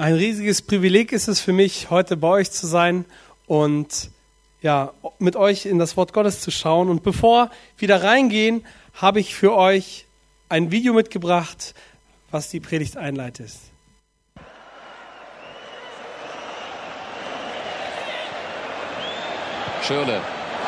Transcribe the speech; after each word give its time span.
Ein 0.00 0.14
riesiges 0.14 0.62
Privileg 0.62 1.10
ist 1.10 1.26
es 1.26 1.40
für 1.40 1.52
mich, 1.52 1.90
heute 1.90 2.16
bei 2.16 2.28
euch 2.28 2.52
zu 2.52 2.68
sein 2.68 3.04
und 3.48 4.10
ja, 4.62 4.92
mit 5.18 5.34
euch 5.34 5.66
in 5.66 5.80
das 5.80 5.96
Wort 5.96 6.12
Gottes 6.12 6.40
zu 6.40 6.52
schauen. 6.52 6.88
Und 6.88 7.02
bevor 7.02 7.50
wir 7.78 7.88
da 7.88 7.96
reingehen, 7.96 8.64
habe 8.94 9.18
ich 9.18 9.34
für 9.34 9.56
euch 9.56 10.06
ein 10.48 10.70
Video 10.70 10.94
mitgebracht, 10.94 11.74
was 12.30 12.48
die 12.48 12.60
Predigt 12.60 12.96
einleitet. 12.96 13.50
Schirle. 19.82 20.20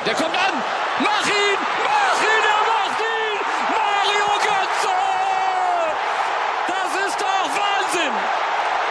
Der 0.06 0.14
kommt 0.14 0.34
an! 0.34 0.54
Mach 0.98 1.26
ihn! 1.26 1.58
Mach 1.84 2.20
ihn! 2.20 2.44
Er 2.50 2.62
macht 2.66 2.98
ihn! 2.98 3.38
Mario 3.78 4.30
Götze! 4.42 4.96
Das 6.66 7.06
ist 7.06 7.20
doch 7.20 7.48
Wahnsinn! 7.60 8.14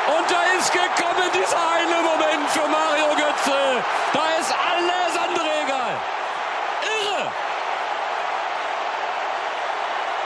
Und 0.10 0.32
da 0.32 0.42
ist 0.58 0.72
gekommen 0.72 1.30
dieser 1.34 1.58
eine 1.78 2.02
Moment 2.02 2.50
für 2.50 2.68
Mario 2.68 3.10
Götze. 3.16 3.84
Da 4.12 4.24
ist 4.40 4.52
alles 4.52 5.14
andere 5.18 5.50
egal. 5.64 5.94
Irre! 6.82 7.32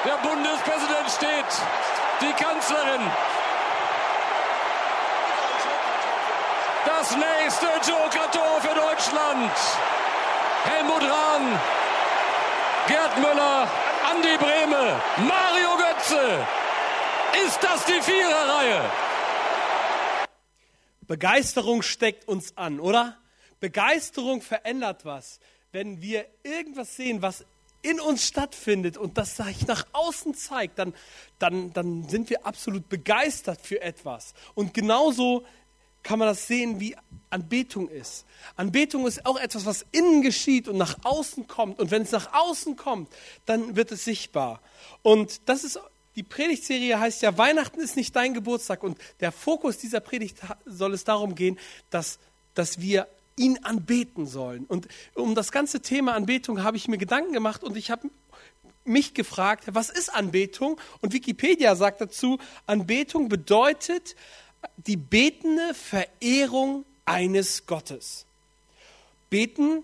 Der 0.05 0.17
Bundespräsident 0.63 1.09
steht. 1.11 1.65
Die 2.21 2.43
Kanzlerin. 2.43 3.01
Das 6.85 7.15
nächste 7.15 7.65
Joker-Tor 7.91 8.61
für 8.61 8.75
Deutschland. 8.75 9.51
Helmut 10.65 11.01
Rahn, 11.01 11.59
Gerd 12.87 13.17
Müller, 13.17 13.67
Andi 14.09 14.37
Brehme, 14.37 15.01
Mario 15.17 15.77
Götze. 15.77 16.47
Ist 17.45 17.61
das 17.61 17.85
die 17.85 18.01
Viererreihe? 18.01 18.81
Begeisterung 21.01 21.81
steckt 21.81 22.27
uns 22.27 22.55
an, 22.57 22.79
oder? 22.79 23.17
Begeisterung 23.59 24.41
verändert 24.41 25.03
was. 25.03 25.39
Wenn 25.71 26.01
wir 26.01 26.25
irgendwas 26.43 26.95
sehen, 26.95 27.21
was 27.21 27.45
in 27.83 27.99
uns 27.99 28.25
stattfindet 28.25 28.97
und 28.97 29.17
das 29.17 29.37
sich 29.37 29.67
nach 29.67 29.85
außen 29.91 30.33
zeigt, 30.33 30.79
dann, 30.79 30.93
dann, 31.37 31.71
dann 31.73 32.09
sind 32.09 32.29
wir 32.29 32.45
absolut 32.45 32.89
begeistert 32.89 33.61
für 33.61 33.81
etwas. 33.81 34.33
Und 34.55 34.73
genauso 34.73 35.45
kann 36.01 36.19
man 36.19 36.27
das 36.27 36.47
sehen, 36.47 36.79
wie 36.79 36.95
Anbetung 37.29 37.89
ist. 37.89 38.25
Anbetung 38.55 39.07
ist 39.07 39.25
auch 39.25 39.37
etwas, 39.37 39.65
was 39.65 39.85
innen 39.91 40.21
geschieht 40.21 40.67
und 40.67 40.77
nach 40.77 40.97
außen 41.03 41.47
kommt. 41.47 41.79
Und 41.79 41.91
wenn 41.91 42.01
es 42.01 42.11
nach 42.11 42.33
außen 42.33 42.75
kommt, 42.75 43.09
dann 43.45 43.75
wird 43.75 43.91
es 43.91 44.03
sichtbar. 44.03 44.61
Und 45.01 45.47
das 45.49 45.63
ist, 45.63 45.79
die 46.15 46.23
Predigtserie 46.23 46.99
heißt 46.99 47.21
ja, 47.21 47.37
Weihnachten 47.37 47.79
ist 47.79 47.95
nicht 47.95 48.15
dein 48.15 48.33
Geburtstag. 48.33 48.83
Und 48.83 48.97
der 49.19 49.31
Fokus 49.31 49.77
dieser 49.77 50.01
Predigt 50.01 50.37
soll 50.65 50.93
es 50.93 51.05
darum 51.05 51.35
gehen, 51.35 51.57
dass, 51.89 52.19
dass 52.53 52.79
wir 52.79 53.07
ihn 53.35 53.59
anbeten 53.63 54.25
sollen. 54.25 54.65
Und 54.65 54.87
um 55.15 55.35
das 55.35 55.51
ganze 55.51 55.81
Thema 55.81 56.13
Anbetung 56.13 56.63
habe 56.63 56.77
ich 56.77 56.87
mir 56.87 56.97
Gedanken 56.97 57.33
gemacht 57.33 57.63
und 57.63 57.77
ich 57.77 57.91
habe 57.91 58.09
mich 58.85 59.13
gefragt, 59.13 59.65
was 59.71 59.89
ist 59.89 60.13
Anbetung? 60.13 60.79
Und 61.01 61.13
Wikipedia 61.13 61.75
sagt 61.75 62.01
dazu, 62.01 62.37
Anbetung 62.65 63.29
bedeutet, 63.29 64.15
die 64.77 64.97
betende 64.97 65.73
Verehrung 65.73 66.85
eines 67.05 67.65
Gottes. 67.65 68.25
Beten 69.29 69.83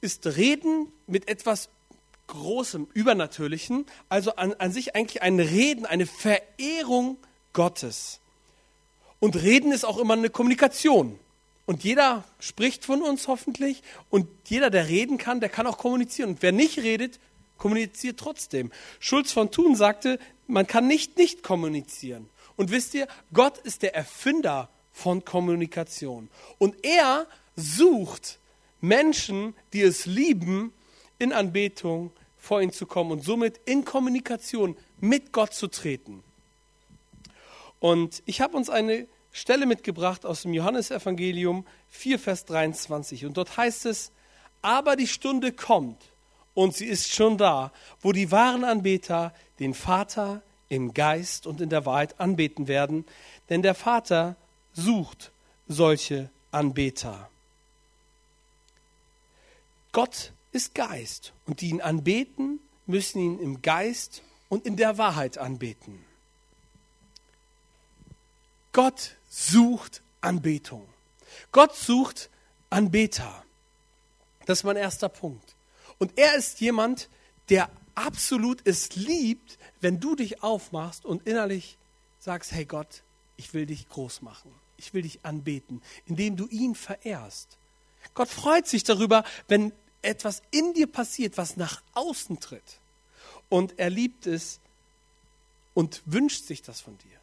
ist 0.00 0.26
Reden 0.26 0.92
mit 1.06 1.28
etwas 1.28 1.68
Großem, 2.26 2.86
Übernatürlichen, 2.94 3.86
also 4.08 4.36
an, 4.36 4.54
an 4.54 4.72
sich 4.72 4.94
eigentlich 4.94 5.22
ein 5.22 5.40
Reden, 5.40 5.84
eine 5.84 6.06
Verehrung 6.06 7.18
Gottes. 7.52 8.20
Und 9.18 9.36
Reden 9.36 9.72
ist 9.72 9.84
auch 9.84 9.98
immer 9.98 10.14
eine 10.14 10.30
Kommunikation. 10.30 11.18
Und 11.70 11.84
jeder 11.84 12.24
spricht 12.40 12.84
von 12.84 13.00
uns 13.00 13.28
hoffentlich. 13.28 13.84
Und 14.08 14.26
jeder, 14.48 14.70
der 14.70 14.88
reden 14.88 15.18
kann, 15.18 15.38
der 15.38 15.48
kann 15.48 15.68
auch 15.68 15.78
kommunizieren. 15.78 16.30
Und 16.30 16.42
wer 16.42 16.50
nicht 16.50 16.78
redet, 16.78 17.20
kommuniziert 17.58 18.18
trotzdem. 18.18 18.72
Schulz 18.98 19.30
von 19.30 19.52
Thun 19.52 19.76
sagte, 19.76 20.18
man 20.48 20.66
kann 20.66 20.88
nicht 20.88 21.16
nicht 21.16 21.44
kommunizieren. 21.44 22.28
Und 22.56 22.72
wisst 22.72 22.94
ihr, 22.94 23.06
Gott 23.32 23.58
ist 23.58 23.82
der 23.82 23.94
Erfinder 23.94 24.68
von 24.90 25.24
Kommunikation. 25.24 26.28
Und 26.58 26.74
er 26.84 27.28
sucht 27.54 28.40
Menschen, 28.80 29.54
die 29.72 29.82
es 29.82 30.06
lieben, 30.06 30.72
in 31.20 31.32
Anbetung 31.32 32.10
vor 32.36 32.60
ihn 32.60 32.72
zu 32.72 32.84
kommen 32.84 33.12
und 33.12 33.22
somit 33.22 33.60
in 33.64 33.84
Kommunikation 33.84 34.76
mit 34.98 35.30
Gott 35.30 35.54
zu 35.54 35.68
treten. 35.68 36.24
Und 37.78 38.24
ich 38.26 38.40
habe 38.40 38.56
uns 38.56 38.68
eine 38.70 39.06
Stelle 39.32 39.66
mitgebracht 39.66 40.26
aus 40.26 40.42
dem 40.42 40.54
Johannesevangelium 40.54 41.66
4, 41.88 42.18
Vers 42.18 42.44
23. 42.46 43.26
Und 43.26 43.36
dort 43.36 43.56
heißt 43.56 43.86
es, 43.86 44.10
aber 44.62 44.96
die 44.96 45.06
Stunde 45.06 45.52
kommt 45.52 46.02
und 46.54 46.74
sie 46.74 46.86
ist 46.86 47.12
schon 47.12 47.38
da, 47.38 47.72
wo 48.00 48.12
die 48.12 48.30
wahren 48.30 48.64
Anbeter 48.64 49.32
den 49.58 49.74
Vater 49.74 50.42
im 50.68 50.94
Geist 50.94 51.46
und 51.46 51.60
in 51.60 51.68
der 51.68 51.86
Wahrheit 51.86 52.20
anbeten 52.20 52.68
werden, 52.68 53.04
denn 53.48 53.62
der 53.62 53.74
Vater 53.74 54.36
sucht 54.72 55.32
solche 55.68 56.30
Anbeter. 56.50 57.28
Gott 59.92 60.32
ist 60.52 60.74
Geist 60.74 61.32
und 61.46 61.60
die 61.60 61.70
ihn 61.70 61.80
anbeten, 61.80 62.60
müssen 62.86 63.20
ihn 63.20 63.38
im 63.40 63.62
Geist 63.62 64.22
und 64.48 64.66
in 64.66 64.76
der 64.76 64.98
Wahrheit 64.98 65.38
anbeten. 65.38 66.04
Gott 68.72 69.16
sucht 69.30 70.02
Anbetung. 70.20 70.86
Gott 71.52 71.74
sucht 71.74 72.28
Anbeter. 72.68 73.44
Das 74.44 74.58
ist 74.58 74.64
mein 74.64 74.76
erster 74.76 75.08
Punkt. 75.08 75.54
Und 75.98 76.18
er 76.18 76.34
ist 76.34 76.60
jemand, 76.60 77.08
der 77.48 77.70
absolut 77.94 78.60
es 78.64 78.96
liebt, 78.96 79.58
wenn 79.80 80.00
du 80.00 80.16
dich 80.16 80.42
aufmachst 80.42 81.04
und 81.06 81.26
innerlich 81.26 81.78
sagst, 82.18 82.52
hey 82.52 82.64
Gott, 82.64 83.02
ich 83.36 83.54
will 83.54 83.66
dich 83.66 83.88
groß 83.88 84.22
machen. 84.22 84.52
Ich 84.76 84.92
will 84.92 85.02
dich 85.02 85.20
anbeten, 85.24 85.82
indem 86.06 86.36
du 86.36 86.46
ihn 86.48 86.74
verehrst. 86.74 87.58
Gott 88.14 88.28
freut 88.28 88.66
sich 88.66 88.82
darüber, 88.82 89.24
wenn 89.46 89.72
etwas 90.02 90.42
in 90.50 90.72
dir 90.74 90.86
passiert, 90.86 91.36
was 91.36 91.56
nach 91.56 91.82
außen 91.94 92.40
tritt. 92.40 92.80
Und 93.48 93.78
er 93.78 93.90
liebt 93.90 94.26
es 94.26 94.58
und 95.74 96.02
wünscht 96.06 96.46
sich 96.46 96.62
das 96.62 96.80
von 96.80 96.96
dir. 96.98 97.19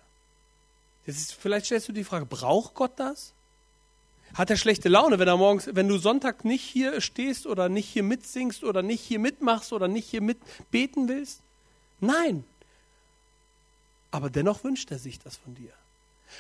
Ist, 1.08 1.34
vielleicht 1.34 1.66
stellst 1.66 1.88
du 1.88 1.94
die 1.94 2.04
Frage, 2.04 2.26
braucht 2.26 2.76
Gott 2.76 2.92
das? 2.98 3.34
Hat 4.34 4.50
er 4.50 4.58
schlechte 4.58 4.90
Laune, 4.90 5.18
wenn 5.20 5.28
er 5.28 5.38
morgens, 5.38 5.70
wenn 5.72 5.88
du 5.88 5.98
Sonntag 5.98 6.44
nicht 6.44 6.62
hier 6.62 7.00
stehst 7.00 7.48
oder 7.48 7.70
nicht 7.70 7.88
hier 7.88 8.04
mitsingst 8.04 8.64
oder 8.66 8.84
nicht 8.84 9.02
hier 9.02 9.18
mitmachst 9.18 9.72
oder 9.72 9.88
nicht 9.88 10.10
hier 10.10 10.22
mitbeten 10.22 11.08
willst? 11.08 11.40
Nein. 12.02 12.44
Aber 14.12 14.30
dennoch 14.30 14.66
wünscht 14.66 14.92
er 14.92 15.00
sich 15.00 15.18
das 15.18 15.38
von 15.38 15.56
dir. 15.56 15.72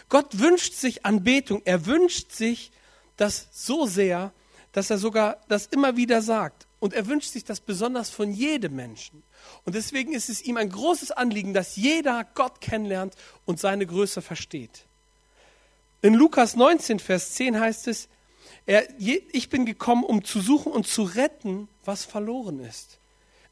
Gott 0.09 0.37
wünscht 0.37 0.73
sich 0.73 1.05
Anbetung. 1.05 1.61
Er 1.63 1.85
wünscht 1.85 2.33
sich 2.33 2.71
das 3.15 3.47
so 3.53 3.85
sehr, 3.85 4.33
dass 4.73 4.89
er 4.89 4.97
sogar 4.97 5.37
das 5.47 5.65
immer 5.67 5.95
wieder 5.95 6.21
sagt. 6.21 6.66
Und 6.79 6.93
er 6.93 7.07
wünscht 7.07 7.31
sich 7.31 7.43
das 7.43 7.59
besonders 7.59 8.09
von 8.09 8.31
jedem 8.31 8.75
Menschen. 8.75 9.23
Und 9.65 9.75
deswegen 9.75 10.13
ist 10.13 10.29
es 10.29 10.43
ihm 10.43 10.57
ein 10.57 10.69
großes 10.69 11.11
Anliegen, 11.11 11.53
dass 11.53 11.75
jeder 11.75 12.25
Gott 12.35 12.61
kennenlernt 12.61 13.15
und 13.45 13.59
seine 13.59 13.85
Größe 13.85 14.21
versteht. 14.21 14.85
In 16.01 16.13
Lukas 16.13 16.55
19, 16.55 16.99
Vers 16.99 17.33
10 17.33 17.59
heißt 17.59 17.87
es, 17.87 18.07
er, 18.67 18.87
ich 18.99 19.49
bin 19.49 19.65
gekommen, 19.65 20.03
um 20.03 20.23
zu 20.23 20.41
suchen 20.41 20.71
und 20.71 20.85
zu 20.85 21.03
retten, 21.03 21.67
was 21.85 22.05
verloren 22.05 22.59
ist. 22.59 22.99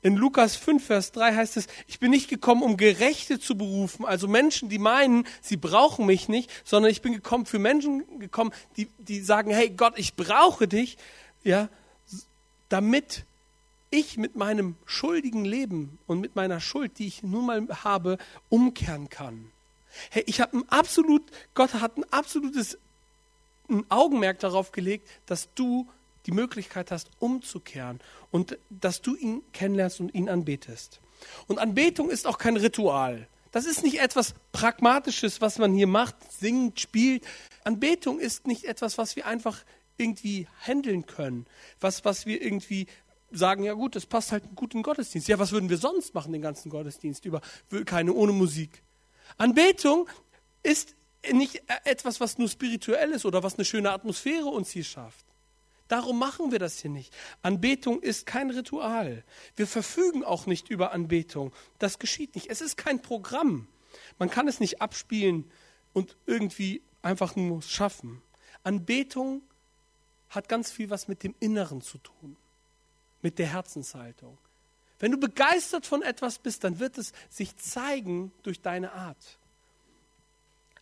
In 0.01 0.17
Lukas 0.17 0.55
5, 0.55 0.85
Vers 0.85 1.13
3 1.13 1.33
heißt 1.33 1.57
es, 1.57 1.65
ich 1.87 1.99
bin 1.99 2.11
nicht 2.11 2.29
gekommen, 2.29 2.61
um 2.61 2.77
Gerechte 2.77 3.39
zu 3.39 3.57
berufen, 3.57 4.05
also 4.05 4.27
Menschen, 4.27 4.69
die 4.69 4.77
meinen, 4.77 5.25
sie 5.41 5.57
brauchen 5.57 6.05
mich 6.05 6.29
nicht, 6.29 6.51
sondern 6.63 6.91
ich 6.91 7.01
bin 7.01 7.13
gekommen, 7.13 7.47
für 7.47 7.57
Menschen 7.57 8.19
gekommen, 8.19 8.51
die, 8.77 8.87
die 8.99 9.21
sagen, 9.21 9.49
hey 9.49 9.71
Gott, 9.71 9.93
ich 9.97 10.15
brauche 10.15 10.67
dich, 10.67 10.99
ja, 11.43 11.69
damit 12.69 13.25
ich 13.89 14.17
mit 14.17 14.35
meinem 14.35 14.75
schuldigen 14.85 15.45
Leben 15.45 15.99
und 16.07 16.19
mit 16.19 16.35
meiner 16.35 16.59
Schuld, 16.59 16.99
die 16.99 17.07
ich 17.07 17.23
nun 17.23 17.45
mal 17.45 17.67
habe, 17.83 18.17
umkehren 18.49 19.09
kann. 19.09 19.51
Hey, 20.09 20.23
ich 20.25 20.41
habe 20.41 20.57
ein 20.57 20.69
absolut, 20.69 21.23
Gott 21.53 21.73
hat 21.75 21.97
ein 21.97 22.03
absolutes 22.11 22.77
ein 23.69 23.85
Augenmerk 23.89 24.39
darauf 24.39 24.71
gelegt, 24.71 25.09
dass 25.25 25.49
du 25.55 25.87
die 26.25 26.31
Möglichkeit 26.31 26.91
hast, 26.91 27.09
umzukehren 27.19 27.99
und 28.31 28.57
dass 28.69 29.01
du 29.01 29.15
ihn 29.15 29.41
kennenlernst 29.53 29.99
und 29.99 30.13
ihn 30.13 30.29
anbetest. 30.29 30.99
Und 31.47 31.59
Anbetung 31.59 32.09
ist 32.09 32.27
auch 32.27 32.37
kein 32.37 32.57
Ritual. 32.57 33.27
Das 33.51 33.65
ist 33.65 33.83
nicht 33.83 33.99
etwas 33.99 34.33
Pragmatisches, 34.51 35.39
was 35.39 35.59
man 35.59 35.73
hier 35.73 35.87
macht, 35.87 36.15
singt, 36.31 36.79
spielt. 36.79 37.23
Anbetung 37.63 38.19
ist 38.19 38.47
nicht 38.47 38.65
etwas, 38.65 38.97
was 38.97 39.15
wir 39.15 39.25
einfach 39.25 39.63
irgendwie 39.97 40.47
handeln 40.61 41.05
können, 41.05 41.45
was, 41.79 42.05
was 42.05 42.25
wir 42.25 42.41
irgendwie 42.41 42.87
sagen, 43.31 43.63
ja 43.63 43.73
gut, 43.73 43.95
das 43.95 44.05
passt 44.05 44.31
halt 44.31 44.43
gut 44.55 44.73
in 44.73 44.79
den 44.79 44.83
Gottesdienst. 44.83 45.27
Ja, 45.27 45.39
was 45.39 45.51
würden 45.51 45.69
wir 45.69 45.77
sonst 45.77 46.13
machen, 46.13 46.31
den 46.33 46.41
ganzen 46.41 46.69
Gottesdienst 46.69 47.25
über, 47.25 47.41
keine, 47.85 48.13
ohne 48.13 48.31
Musik? 48.31 48.83
Anbetung 49.37 50.07
ist 50.63 50.95
nicht 51.31 51.63
etwas, 51.83 52.19
was 52.19 52.37
nur 52.37 52.49
spirituell 52.49 53.11
ist 53.11 53.25
oder 53.25 53.43
was 53.43 53.55
eine 53.55 53.65
schöne 53.65 53.91
Atmosphäre 53.91 54.45
uns 54.45 54.69
hier 54.69 54.83
schafft. 54.83 55.25
Darum 55.87 56.17
machen 56.17 56.51
wir 56.51 56.59
das 56.59 56.79
hier 56.79 56.89
nicht. 56.89 57.13
Anbetung 57.43 58.01
ist 58.01 58.25
kein 58.25 58.49
Ritual. 58.49 59.23
Wir 59.55 59.67
verfügen 59.67 60.23
auch 60.23 60.47
nicht 60.47 60.69
über 60.69 60.91
Anbetung. 60.91 61.53
Das 61.77 61.99
geschieht 61.99 62.33
nicht. 62.33 62.49
Es 62.49 62.61
ist 62.61 62.75
kein 62.75 63.01
Programm. 63.01 63.67
Man 64.17 64.29
kann 64.29 64.47
es 64.47 64.59
nicht 64.59 64.81
abspielen 64.81 65.49
und 65.93 66.17
irgendwie 66.25 66.81
einfach 67.03 67.35
nur 67.35 67.61
schaffen. 67.61 68.21
Anbetung 68.63 69.43
hat 70.35 70.49
ganz 70.49 70.71
viel 70.71 70.89
was 70.89 71.07
mit 71.07 71.23
dem 71.23 71.35
Inneren 71.39 71.81
zu 71.81 71.97
tun, 71.97 72.35
mit 73.21 73.39
der 73.39 73.47
Herzenshaltung. 73.47 74.37
Wenn 74.99 75.11
du 75.11 75.17
begeistert 75.17 75.85
von 75.85 76.01
etwas 76.01 76.39
bist, 76.39 76.63
dann 76.63 76.79
wird 76.79 76.97
es 76.97 77.13
sich 77.29 77.57
zeigen 77.57 78.31
durch 78.43 78.61
deine 78.61 78.93
Art. 78.93 79.37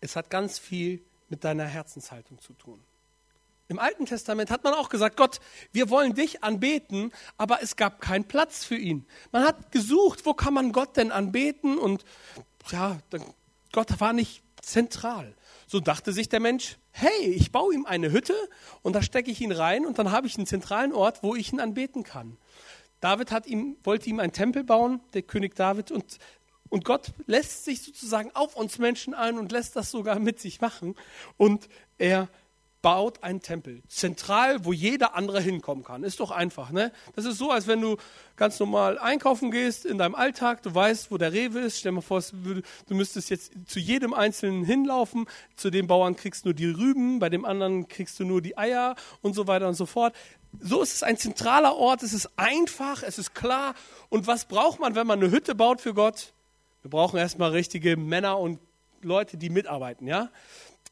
Es 0.02 0.16
hat 0.16 0.30
ganz 0.30 0.60
viel 0.60 1.02
mit 1.30 1.44
deiner 1.44 1.66
Herzenshaltung 1.66 2.40
zu 2.40 2.54
tun. 2.54 2.84
Im 3.70 3.80
Alten 3.80 4.06
Testament 4.06 4.52
hat 4.52 4.64
man 4.64 4.74
auch 4.74 4.90
gesagt, 4.90 5.18
Gott, 5.18 5.40
wir 5.72 5.90
wollen 5.90 6.14
dich 6.14 6.44
anbeten, 6.44 7.12
aber 7.38 7.64
es 7.64 7.76
gab 7.76 8.02
keinen 8.02 8.26
Platz 8.26 8.66
für 8.66 8.76
ihn. 8.76 9.08
Man 9.32 9.44
hat 9.46 9.72
gesucht, 9.72 10.26
wo 10.26 10.34
kann 10.34 10.54
man 10.54 10.74
Gott 10.74 10.98
denn 10.98 11.12
anbeten 11.12 11.78
und 11.78 12.04
ja, 12.70 13.00
Gott 13.72 14.00
war 14.00 14.14
nicht 14.14 14.44
zentral. 14.62 15.34
So 15.74 15.80
dachte 15.80 16.14
sich 16.14 16.30
der 16.30 16.40
Mensch, 16.40 16.78
hey, 16.92 17.31
ich 17.31 17.52
baue 17.52 17.74
ihm 17.74 17.88
eine 17.88 18.12
Hütte 18.12 18.36
und 18.84 18.96
da 18.96 19.02
stecke 19.02 19.31
ich 19.31 19.42
ihn 19.42 19.52
rein 19.52 19.88
und 19.88 19.98
dann 19.98 20.12
habe 20.12 20.28
ich 20.28 20.38
einen 20.38 20.46
zentralen 20.46 20.94
Ort, 20.94 21.24
wo 21.24 21.34
ich 21.34 21.52
ihn 21.52 21.60
anbeten 21.60 22.04
kann. 22.04 22.38
David 23.00 23.31
hat 23.31 23.48
ihm, 23.48 23.78
wollte 23.84 24.08
ihm 24.08 24.20
einen 24.20 24.34
Tempel 24.34 24.64
bauen, 24.64 25.02
der 25.16 25.24
König 25.24 25.56
David, 25.56 25.90
und, 25.90 26.20
und 26.70 26.86
Gott 26.86 27.14
lässt 27.25 27.66
sich 27.66 27.81
sozusagen 27.81 28.30
auf 28.36 28.56
uns 28.56 28.78
Menschen 28.78 29.16
ein 29.16 29.40
und 29.40 29.52
lässt 29.52 29.75
das 29.75 29.90
sogar 29.90 30.20
mit 30.20 30.40
sich 30.40 30.62
machen. 30.62 30.94
Und 31.38 31.68
er 31.98 32.30
baut 32.83 33.24
einen 33.24 33.41
Tempel. 33.41 33.81
Zentral, 33.88 34.65
wo 34.65 34.74
jeder 34.74 35.15
andere 35.15 35.39
hinkommen 35.39 35.85
kann. 35.85 36.03
Ist 36.03 36.19
doch 36.19 36.31
einfach, 36.31 36.69
ne? 36.69 36.91
Das 37.15 37.24
ist 37.24 37.38
so, 37.38 37.50
als 37.50 37.65
wenn 37.65 37.81
du 37.81 37.95
ganz 38.35 38.59
normal 38.59 39.00
einkaufen 39.00 39.51
gehst 39.51 39.85
in 39.85 39.97
deinem 39.97 40.15
Alltag, 40.15 40.62
du 40.63 40.75
weißt, 40.75 41.09
wo 41.09 41.18
der 41.18 41.31
Rewe 41.31 41.62
ist. 41.62 41.80
Stell 41.80 41.94
dir 41.94 41.95
mal 41.95 42.01
vor, 42.01 42.21
du 42.21 42.94
müsstest 42.94 43.30
jetzt 43.30 43.53
zu 43.65 43.80
jedem 43.80 44.13
Einzelnen 44.13 44.65
hinlaufen. 44.65 45.27
Zu 45.56 45.69
dem 45.69 45.88
Bauern 45.88 46.18
kriegst 46.18 46.44
du 46.44 46.50
nur 46.50 46.53
die 46.53 46.69
Rüben, 46.69 47.19
bei 47.19 47.30
dem 47.30 47.45
anderen 47.45 47.88
kriegst 47.88 48.19
du 48.19 48.25
nur 48.25 48.41
die 48.41 48.57
Eier 48.57 48.95
und 49.21 49.33
so 49.33 49.47
weiter 49.47 49.69
und 49.69 49.75
so 49.75 49.85
fort. 49.85 50.13
So 50.59 50.81
ist 50.81 50.94
es 50.94 51.03
ein 51.03 51.18
zentraler 51.18 51.77
Ort, 51.77 52.03
es 52.03 52.12
ist 52.12 52.30
einfach, 52.35 53.01
es 53.01 53.18
ist 53.18 53.33
klar. 53.33 53.75
Und 54.09 54.27
was 54.27 54.45
braucht 54.45 54.81
man, 54.81 54.94
wenn 54.94 55.07
man 55.07 55.24
eine 55.24 55.31
Hütte 55.31 55.56
baut 55.56 55.80
für 55.80 55.94
Gott? 55.94 56.33
Wir 56.81 56.91
brauchen 56.91 57.18
erstmal 57.18 57.51
richtige 57.51 57.95
Männer 57.95 58.38
und 58.38 58.59
Leute, 59.01 59.38
die 59.38 59.50
mitarbeiten, 59.50 60.06
ja? 60.06 60.30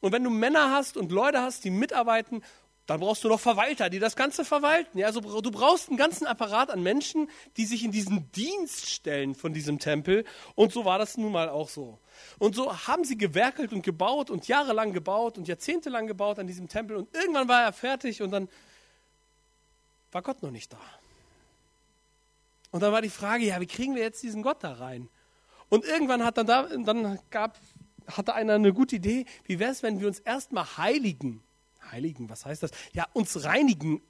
Und 0.02 0.12
wenn 0.12 0.24
du 0.24 0.30
Männer 0.30 0.70
hast 0.72 0.98
und 0.98 1.12
Leute 1.12 1.40
hast, 1.40 1.64
die 1.64 1.70
mitarbeiten, 1.70 2.42
dann 2.86 2.98
brauchst 2.98 3.22
du 3.22 3.28
noch 3.28 3.38
Verwalter, 3.38 3.88
die 3.88 4.00
das 4.00 4.16
Ganze 4.16 4.44
verwalten. 4.44 4.98
Ja, 4.98 5.06
also 5.06 5.20
du 5.20 5.50
brauchst 5.52 5.88
einen 5.88 5.96
ganzen 5.96 6.26
Apparat 6.26 6.68
an 6.70 6.82
Menschen, 6.82 7.30
die 7.56 7.64
sich 7.64 7.84
in 7.84 7.92
diesen 7.92 8.30
Dienst 8.32 8.90
stellen 8.90 9.36
von 9.36 9.54
diesem 9.54 9.78
Tempel. 9.78 10.24
Und 10.56 10.72
so 10.72 10.84
war 10.84 10.98
das 10.98 11.16
nun 11.16 11.30
mal 11.30 11.48
auch 11.48 11.68
so. 11.68 12.00
Und 12.40 12.56
so 12.56 12.86
haben 12.88 13.04
sie 13.04 13.16
gewerkelt 13.16 13.72
und 13.72 13.82
gebaut 13.82 14.28
und 14.28 14.48
jahrelang 14.48 14.92
gebaut 14.92 15.38
und 15.38 15.46
jahrzehntelang 15.46 16.08
gebaut 16.08 16.40
an 16.40 16.48
diesem 16.48 16.68
Tempel. 16.68 16.96
Und 16.96 17.14
irgendwann 17.14 17.46
war 17.46 17.62
er 17.62 17.72
fertig 17.72 18.20
und 18.20 18.32
dann 18.32 18.48
war 20.10 20.22
Gott 20.22 20.42
noch 20.42 20.50
nicht 20.50 20.72
da. 20.72 20.80
Und 22.72 22.82
dann 22.82 22.92
war 22.92 23.02
die 23.02 23.10
Frage, 23.10 23.44
ja, 23.44 23.60
wie 23.60 23.66
kriegen 23.66 23.94
wir 23.94 24.02
jetzt 24.02 24.22
diesen 24.24 24.42
Gott 24.42 24.64
da 24.64 24.72
rein? 24.72 25.08
Und 25.68 25.84
irgendwann 25.84 26.24
hat 26.24 26.36
dann 26.36 26.46
da, 26.46 26.64
dann 26.64 27.20
gab 27.30 27.58
hatte 28.06 28.34
einer 28.34 28.54
eine 28.54 28.72
gute 28.72 28.96
Idee. 28.96 29.26
Wie 29.44 29.58
wäre 29.58 29.70
es, 29.70 29.82
wenn 29.82 30.00
wir 30.00 30.06
uns 30.06 30.18
erstmal 30.18 30.76
heiligen? 30.76 31.42
Heiligen, 31.90 32.28
was 32.28 32.46
heißt 32.46 32.62
das? 32.62 32.70
Ja, 32.92 33.06
uns 33.12 33.44
reinigen. 33.44 34.02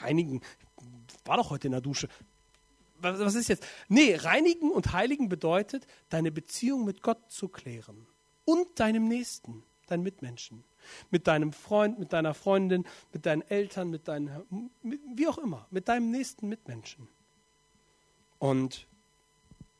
Reinigen. 0.00 0.40
War 1.24 1.36
doch 1.36 1.50
heute 1.50 1.68
in 1.68 1.72
der 1.72 1.80
Dusche. 1.80 2.08
Was, 2.98 3.18
was 3.18 3.34
ist 3.34 3.48
jetzt? 3.48 3.66
Nee, 3.88 4.14
reinigen 4.16 4.70
und 4.70 4.92
heiligen 4.92 5.28
bedeutet, 5.28 5.86
deine 6.08 6.32
Beziehung 6.32 6.84
mit 6.84 7.02
Gott 7.02 7.30
zu 7.30 7.48
klären. 7.48 8.06
Und 8.44 8.78
deinem 8.80 9.08
Nächsten, 9.08 9.62
deinen 9.86 10.02
Mitmenschen. 10.02 10.64
Mit 11.10 11.26
deinem 11.26 11.52
Freund, 11.52 11.98
mit 11.98 12.12
deiner 12.12 12.34
Freundin, 12.34 12.84
mit 13.12 13.24
deinen 13.24 13.42
Eltern, 13.42 13.88
mit 13.88 14.06
deinen, 14.06 14.70
mit, 14.82 15.00
wie 15.14 15.28
auch 15.28 15.38
immer, 15.38 15.66
mit 15.70 15.88
deinem 15.88 16.10
nächsten 16.10 16.48
Mitmenschen. 16.48 17.08
Und 18.38 18.86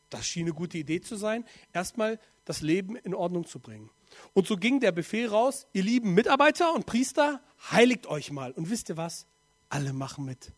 das 0.09 0.27
schien 0.27 0.47
eine 0.47 0.55
gute 0.55 0.79
Idee 0.79 1.01
zu 1.01 1.17
sein. 1.17 1.45
Erstmal 1.73 2.19
das 2.45 2.61
Leben 2.61 2.97
in 2.97 3.15
Ordnung 3.15 3.47
zu 3.47 3.59
bringen. 3.59 3.91
Und 4.33 4.47
so 4.47 4.57
ging 4.57 4.81
der 4.81 4.93
Befehl 4.93 5.29
raus, 5.29 5.67
ihr 5.73 5.83
lieben 5.83 6.15
Mitarbeiter 6.15 6.75
und 6.75 6.87
Priester, 6.87 7.41
heiligt 7.71 8.07
euch 8.07 8.31
mal. 8.31 8.53
Und 8.53 8.71
wisst 8.71 8.89
ihr 8.89 8.97
was? 8.97 9.27
Alle 9.69 9.93
machen 9.93 10.25
mit. 10.25 10.53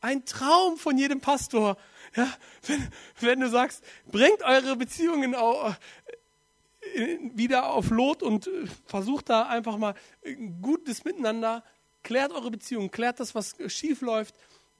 Ein 0.00 0.24
Traum 0.24 0.76
von 0.76 0.98
jedem 0.98 1.20
Pastor. 1.20 1.76
Ja, 2.14 2.32
wenn, 2.66 2.88
wenn 3.20 3.40
du 3.40 3.48
sagst, 3.48 3.82
bringt 4.10 4.42
eure 4.42 4.76
Beziehungen 4.76 5.34
äh, 5.34 7.18
wieder 7.34 7.72
auf 7.72 7.90
Lot 7.90 8.22
und 8.22 8.46
äh, 8.46 8.66
versucht 8.86 9.30
da 9.30 9.48
einfach 9.48 9.76
mal 9.78 9.94
ein 10.24 10.60
gutes 10.62 11.04
Miteinander, 11.04 11.64
klärt 12.02 12.32
eure 12.32 12.50
Beziehungen, 12.50 12.90
klärt 12.90 13.18
das, 13.18 13.34
was 13.34 13.56
schief 13.66 14.00
läuft, 14.00 14.34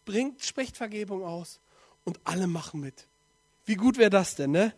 bringt, 0.04 0.44
sprecht 0.44 0.76
Vergebung 0.76 1.24
aus 1.24 1.60
und 2.04 2.20
alle 2.24 2.46
machen 2.46 2.80
mit. 2.80 3.08
Wie 3.64 3.74
gut 3.74 3.98
wäre 3.98 4.10
das 4.10 4.36
denn, 4.36 4.52
ne? 4.52 4.72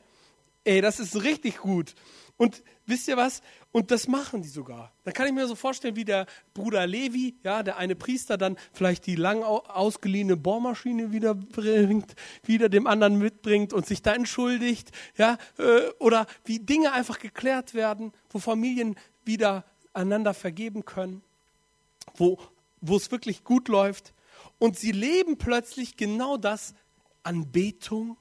Ey, 0.64 0.80
das 0.80 1.00
ist 1.00 1.22
richtig 1.22 1.58
gut. 1.58 1.94
Und 2.38 2.62
wisst 2.86 3.08
ihr 3.08 3.16
was? 3.16 3.42
Und 3.72 3.90
das 3.90 4.06
machen 4.06 4.42
die 4.42 4.48
sogar. 4.48 4.92
Da 5.02 5.10
kann 5.10 5.26
ich 5.26 5.32
mir 5.32 5.48
so 5.48 5.56
vorstellen, 5.56 5.96
wie 5.96 6.04
der 6.04 6.26
Bruder 6.54 6.86
Levi, 6.86 7.36
ja, 7.42 7.64
der 7.64 7.76
eine 7.78 7.96
Priester 7.96 8.38
dann 8.38 8.56
vielleicht 8.72 9.06
die 9.06 9.16
lang 9.16 9.42
ausgeliehene 9.42 10.36
Bohrmaschine 10.36 11.10
wieder 11.10 11.34
bringt, 11.34 12.14
wieder 12.44 12.68
dem 12.68 12.86
anderen 12.86 13.18
mitbringt 13.18 13.72
und 13.72 13.86
sich 13.86 14.02
da 14.02 14.14
entschuldigt, 14.14 14.92
ja, 15.16 15.36
äh, 15.58 15.88
oder 15.98 16.26
wie 16.44 16.60
Dinge 16.60 16.92
einfach 16.92 17.18
geklärt 17.18 17.74
werden, 17.74 18.12
wo 18.30 18.38
Familien 18.38 18.94
wieder 19.24 19.64
einander 19.92 20.32
vergeben 20.32 20.84
können, 20.84 21.22
wo, 22.14 22.38
wo 22.80 22.96
es 22.96 23.10
wirklich 23.10 23.42
gut 23.42 23.66
läuft. 23.66 24.14
Und 24.58 24.78
sie 24.78 24.92
leben 24.92 25.38
plötzlich 25.38 25.96
genau 25.96 26.36
das, 26.36 26.74
Anbetung 27.24 28.16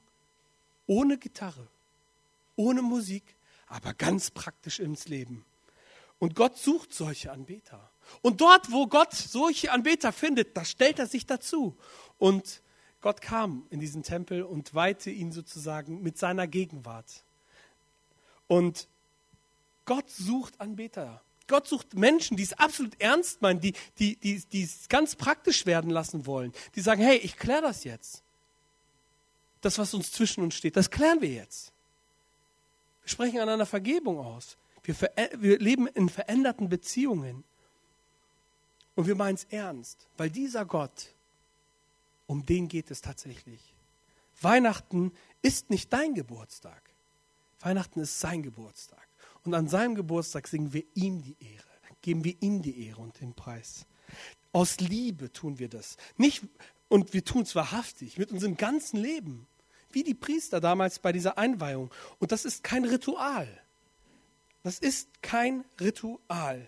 ohne 0.87 1.17
Gitarre 1.17 1.67
ohne 2.57 2.81
Musik, 2.81 3.23
aber 3.67 3.93
ganz 3.93 4.31
praktisch 4.31 4.79
ins 4.79 5.07
Leben. 5.07 5.45
Und 6.19 6.35
Gott 6.35 6.57
sucht 6.57 6.93
solche 6.93 7.31
Anbeter. 7.31 7.89
Und 8.21 8.41
dort, 8.41 8.71
wo 8.71 8.87
Gott 8.87 9.13
solche 9.13 9.71
Anbeter 9.71 10.11
findet, 10.11 10.57
da 10.57 10.65
stellt 10.65 10.99
er 10.99 11.07
sich 11.07 11.25
dazu. 11.25 11.77
Und 12.17 12.61
Gott 13.01 13.21
kam 13.21 13.67
in 13.69 13.79
diesen 13.79 14.03
Tempel 14.03 14.43
und 14.43 14.73
weihte 14.73 15.11
ihn 15.11 15.31
sozusagen 15.31 16.01
mit 16.01 16.17
seiner 16.17 16.47
Gegenwart. 16.47 17.23
Und 18.47 18.87
Gott 19.85 20.09
sucht 20.09 20.59
Anbeter. 20.59 21.21
Gott 21.47 21.67
sucht 21.67 21.93
Menschen, 21.93 22.35
die 22.35 22.43
es 22.43 22.53
absolut 22.53 22.99
ernst 22.99 23.41
meinen, 23.41 23.61
die, 23.61 23.73
die, 23.99 24.17
die, 24.17 24.41
die 24.51 24.63
es 24.63 24.89
ganz 24.89 25.15
praktisch 25.15 25.65
werden 25.65 25.89
lassen 25.89 26.25
wollen. 26.25 26.51
Die 26.75 26.81
sagen, 26.81 27.01
hey, 27.01 27.17
ich 27.17 27.37
kläre 27.37 27.61
das 27.61 27.83
jetzt. 27.83 28.23
Das, 29.61 29.77
was 29.77 29.93
uns 29.93 30.11
zwischen 30.11 30.43
uns 30.43 30.55
steht, 30.55 30.75
das 30.75 30.91
klären 30.91 31.21
wir 31.21 31.29
jetzt. 31.29 31.71
Wir 33.07 33.11
sprechen 33.11 33.39
einander 33.39 33.65
Vergebung 33.65 34.19
aus. 34.19 34.57
Wir, 34.83 34.93
wir 35.37 35.59
leben 35.59 35.87
in 35.87 36.09
veränderten 36.09 36.67
Beziehungen. 36.67 37.45
Und 38.95 39.07
wir 39.07 39.15
meinen 39.15 39.35
es 39.35 39.45
ernst, 39.45 40.09
weil 40.17 40.29
dieser 40.29 40.65
Gott, 40.65 41.15
um 42.25 42.45
den 42.45 42.67
geht 42.67 42.91
es 42.91 42.99
tatsächlich. 42.99 43.61
Weihnachten 44.41 45.13
ist 45.41 45.69
nicht 45.69 45.93
dein 45.93 46.15
Geburtstag. 46.15 46.81
Weihnachten 47.61 48.01
ist 48.01 48.19
sein 48.19 48.43
Geburtstag. 48.43 49.07
Und 49.45 49.53
an 49.53 49.69
seinem 49.69 49.95
Geburtstag 49.95 50.45
singen 50.45 50.73
wir 50.73 50.83
ihm 50.93 51.21
die 51.21 51.37
Ehre, 51.39 51.63
geben 52.01 52.25
wir 52.25 52.35
ihm 52.41 52.61
die 52.61 52.87
Ehre 52.89 52.99
und 52.99 53.21
den 53.21 53.33
Preis. 53.33 53.85
Aus 54.51 54.81
Liebe 54.81 55.31
tun 55.31 55.59
wir 55.59 55.69
das. 55.69 55.95
Nicht, 56.17 56.43
und 56.89 57.13
wir 57.13 57.23
tun 57.23 57.43
es 57.43 57.55
wahrhaftig, 57.55 58.17
mit 58.17 58.33
unserem 58.33 58.57
ganzen 58.57 58.99
Leben 58.99 59.47
wie 59.91 60.03
die 60.03 60.13
Priester 60.13 60.59
damals 60.59 60.99
bei 60.99 61.11
dieser 61.11 61.37
Einweihung. 61.37 61.91
Und 62.19 62.31
das 62.31 62.45
ist 62.45 62.63
kein 62.63 62.85
Ritual. 62.85 63.47
Das 64.63 64.79
ist 64.79 65.21
kein 65.21 65.63
Ritual. 65.79 66.67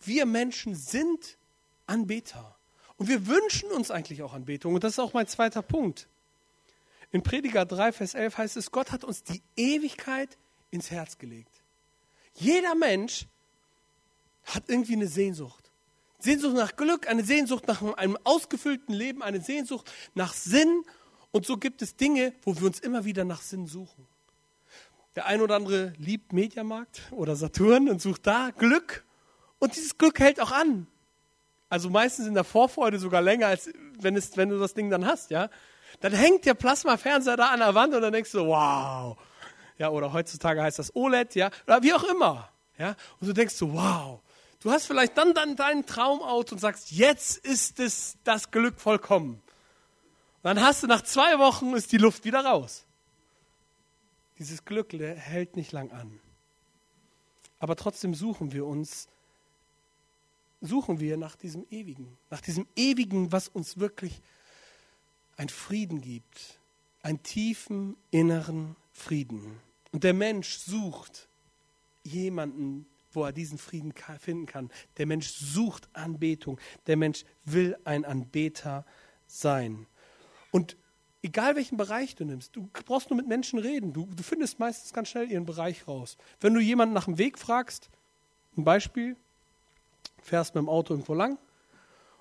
Wir 0.00 0.26
Menschen 0.26 0.74
sind 0.74 1.38
Anbeter. 1.86 2.54
Und 2.96 3.08
wir 3.08 3.26
wünschen 3.26 3.70
uns 3.70 3.90
eigentlich 3.90 4.22
auch 4.22 4.34
Anbetung. 4.34 4.74
Und 4.74 4.84
das 4.84 4.92
ist 4.92 4.98
auch 4.98 5.14
mein 5.14 5.26
zweiter 5.26 5.62
Punkt. 5.62 6.08
In 7.10 7.22
Prediger 7.22 7.64
3, 7.64 7.92
Vers 7.92 8.14
11 8.14 8.38
heißt 8.38 8.56
es, 8.56 8.70
Gott 8.70 8.92
hat 8.92 9.04
uns 9.04 9.22
die 9.22 9.40
Ewigkeit 9.56 10.36
ins 10.70 10.90
Herz 10.90 11.16
gelegt. 11.16 11.62
Jeder 12.34 12.74
Mensch 12.74 13.26
hat 14.44 14.64
irgendwie 14.68 14.94
eine 14.94 15.08
Sehnsucht. 15.08 15.70
Sehnsucht 16.18 16.54
nach 16.54 16.76
Glück, 16.76 17.08
eine 17.08 17.24
Sehnsucht 17.24 17.66
nach 17.68 17.80
einem 17.96 18.18
ausgefüllten 18.24 18.94
Leben, 18.94 19.22
eine 19.22 19.40
Sehnsucht 19.40 19.90
nach 20.14 20.34
Sinn 20.34 20.84
und 21.30 21.46
so 21.46 21.56
gibt 21.56 21.82
es 21.82 21.96
Dinge, 21.96 22.32
wo 22.42 22.56
wir 22.56 22.66
uns 22.66 22.80
immer 22.80 23.04
wieder 23.04 23.24
nach 23.24 23.42
Sinn 23.42 23.66
suchen. 23.66 24.06
Der 25.16 25.26
ein 25.26 25.40
oder 25.40 25.56
andere 25.56 25.92
liebt 25.98 26.32
Mediamarkt 26.32 27.02
oder 27.10 27.36
Saturn 27.36 27.88
und 27.88 28.00
sucht 28.00 28.26
da 28.26 28.50
Glück. 28.56 29.04
Und 29.58 29.74
dieses 29.76 29.98
Glück 29.98 30.20
hält 30.20 30.40
auch 30.40 30.52
an. 30.52 30.86
Also 31.68 31.90
meistens 31.90 32.26
in 32.26 32.34
der 32.34 32.44
Vorfreude 32.44 32.98
sogar 32.98 33.20
länger, 33.20 33.48
als 33.48 33.70
wenn, 33.98 34.16
es, 34.16 34.36
wenn 34.36 34.48
du 34.48 34.58
das 34.58 34.74
Ding 34.74 34.90
dann 34.90 35.04
hast, 35.04 35.30
ja. 35.30 35.50
Dann 36.00 36.12
hängt 36.12 36.46
der 36.46 36.54
Plasmafernseher 36.54 37.36
da 37.36 37.48
an 37.48 37.58
der 37.58 37.74
Wand 37.74 37.94
und 37.94 38.02
dann 38.02 38.12
denkst 38.12 38.32
du, 38.32 38.46
wow. 38.46 39.18
Ja, 39.76 39.90
oder 39.90 40.12
heutzutage 40.12 40.62
heißt 40.62 40.78
das 40.78 40.94
OLED, 40.94 41.34
ja, 41.34 41.50
oder 41.66 41.82
wie 41.82 41.92
auch 41.92 42.04
immer, 42.04 42.48
ja. 42.78 42.94
Und 43.20 43.28
du 43.28 43.32
denkst 43.32 43.54
so, 43.54 43.72
wow. 43.72 44.20
Du 44.60 44.72
hast 44.72 44.86
vielleicht 44.86 45.16
dann, 45.16 45.34
dann 45.34 45.56
dein 45.56 45.86
Traumauto 45.86 46.54
und 46.54 46.58
sagst, 46.58 46.90
jetzt 46.90 47.38
ist 47.38 47.78
es 47.78 48.16
das 48.24 48.50
Glück 48.50 48.80
vollkommen. 48.80 49.40
Dann 50.42 50.60
hast 50.60 50.82
du 50.82 50.86
nach 50.86 51.02
zwei 51.02 51.38
Wochen 51.38 51.74
ist 51.74 51.92
die 51.92 51.98
Luft 51.98 52.24
wieder 52.24 52.44
raus. 52.44 52.84
Dieses 54.38 54.64
Glück 54.64 54.92
hält 54.92 55.56
nicht 55.56 55.72
lang 55.72 55.90
an. 55.90 56.20
Aber 57.58 57.74
trotzdem 57.74 58.14
suchen 58.14 58.52
wir 58.52 58.66
uns, 58.66 59.08
suchen 60.60 61.00
wir 61.00 61.16
nach 61.16 61.34
diesem 61.34 61.66
Ewigen, 61.70 62.16
nach 62.30 62.40
diesem 62.40 62.66
Ewigen, 62.76 63.32
was 63.32 63.48
uns 63.48 63.78
wirklich 63.78 64.20
ein 65.36 65.48
Frieden 65.48 66.00
gibt, 66.00 66.60
einen 67.02 67.22
tiefen 67.22 67.96
inneren 68.10 68.76
Frieden. 68.92 69.60
Und 69.92 70.04
der 70.04 70.14
Mensch 70.14 70.58
sucht 70.58 71.28
jemanden, 72.04 72.86
wo 73.12 73.24
er 73.24 73.32
diesen 73.32 73.58
Frieden 73.58 73.92
finden 74.20 74.46
kann. 74.46 74.70
Der 74.98 75.06
Mensch 75.06 75.30
sucht 75.30 75.88
Anbetung. 75.94 76.60
Der 76.86 76.96
Mensch 76.96 77.24
will 77.44 77.76
ein 77.84 78.04
Anbeter 78.04 78.84
sein. 79.26 79.86
Und 80.50 80.76
egal 81.22 81.56
welchen 81.56 81.76
Bereich 81.76 82.14
du 82.14 82.24
nimmst, 82.24 82.56
du 82.56 82.68
brauchst 82.86 83.10
nur 83.10 83.16
mit 83.16 83.28
Menschen 83.28 83.58
reden. 83.58 83.92
Du, 83.92 84.06
du 84.06 84.22
findest 84.22 84.58
meistens 84.58 84.92
ganz 84.92 85.08
schnell 85.08 85.30
ihren 85.30 85.46
Bereich 85.46 85.86
raus. 85.88 86.16
Wenn 86.40 86.54
du 86.54 86.60
jemanden 86.60 86.94
nach 86.94 87.06
dem 87.06 87.18
Weg 87.18 87.38
fragst, 87.38 87.90
ein 88.56 88.64
Beispiel, 88.64 89.16
fährst 90.22 90.54
mit 90.54 90.62
dem 90.62 90.68
Auto 90.68 90.94
irgendwo 90.94 91.14
lang 91.14 91.38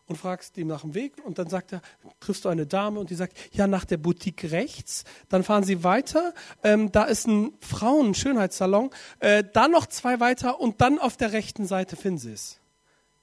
und 0.07 0.15
fragst 0.15 0.57
ihm 0.57 0.67
nach 0.67 0.81
dem 0.81 0.93
Weg 0.93 1.13
und 1.23 1.37
dann 1.37 1.49
sagt 1.49 1.73
er, 1.73 1.81
triffst 2.19 2.45
du 2.45 2.49
eine 2.49 2.65
Dame 2.65 2.99
und 2.99 3.09
die 3.09 3.15
sagt, 3.15 3.37
ja, 3.51 3.67
nach 3.67 3.85
der 3.85 3.97
Boutique 3.97 4.51
rechts, 4.51 5.03
dann 5.29 5.43
fahren 5.43 5.63
sie 5.63 5.83
weiter, 5.83 6.33
ähm, 6.63 6.91
da 6.91 7.03
ist 7.03 7.27
ein 7.27 7.53
Frauen-Schönheitssalon, 7.59 8.89
äh, 9.19 9.43
dann 9.53 9.71
noch 9.71 9.87
zwei 9.87 10.19
weiter 10.19 10.59
und 10.59 10.81
dann 10.81 10.99
auf 10.99 11.17
der 11.17 11.33
rechten 11.33 11.65
Seite 11.65 11.95
finden 11.95 12.19
sie 12.19 12.33
es. 12.33 12.59